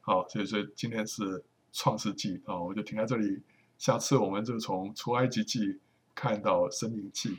[0.00, 3.42] 好，所以说今天是创世纪啊，我就停在这里，
[3.76, 5.80] 下次我们就从出埃及记
[6.14, 7.36] 看到申命记。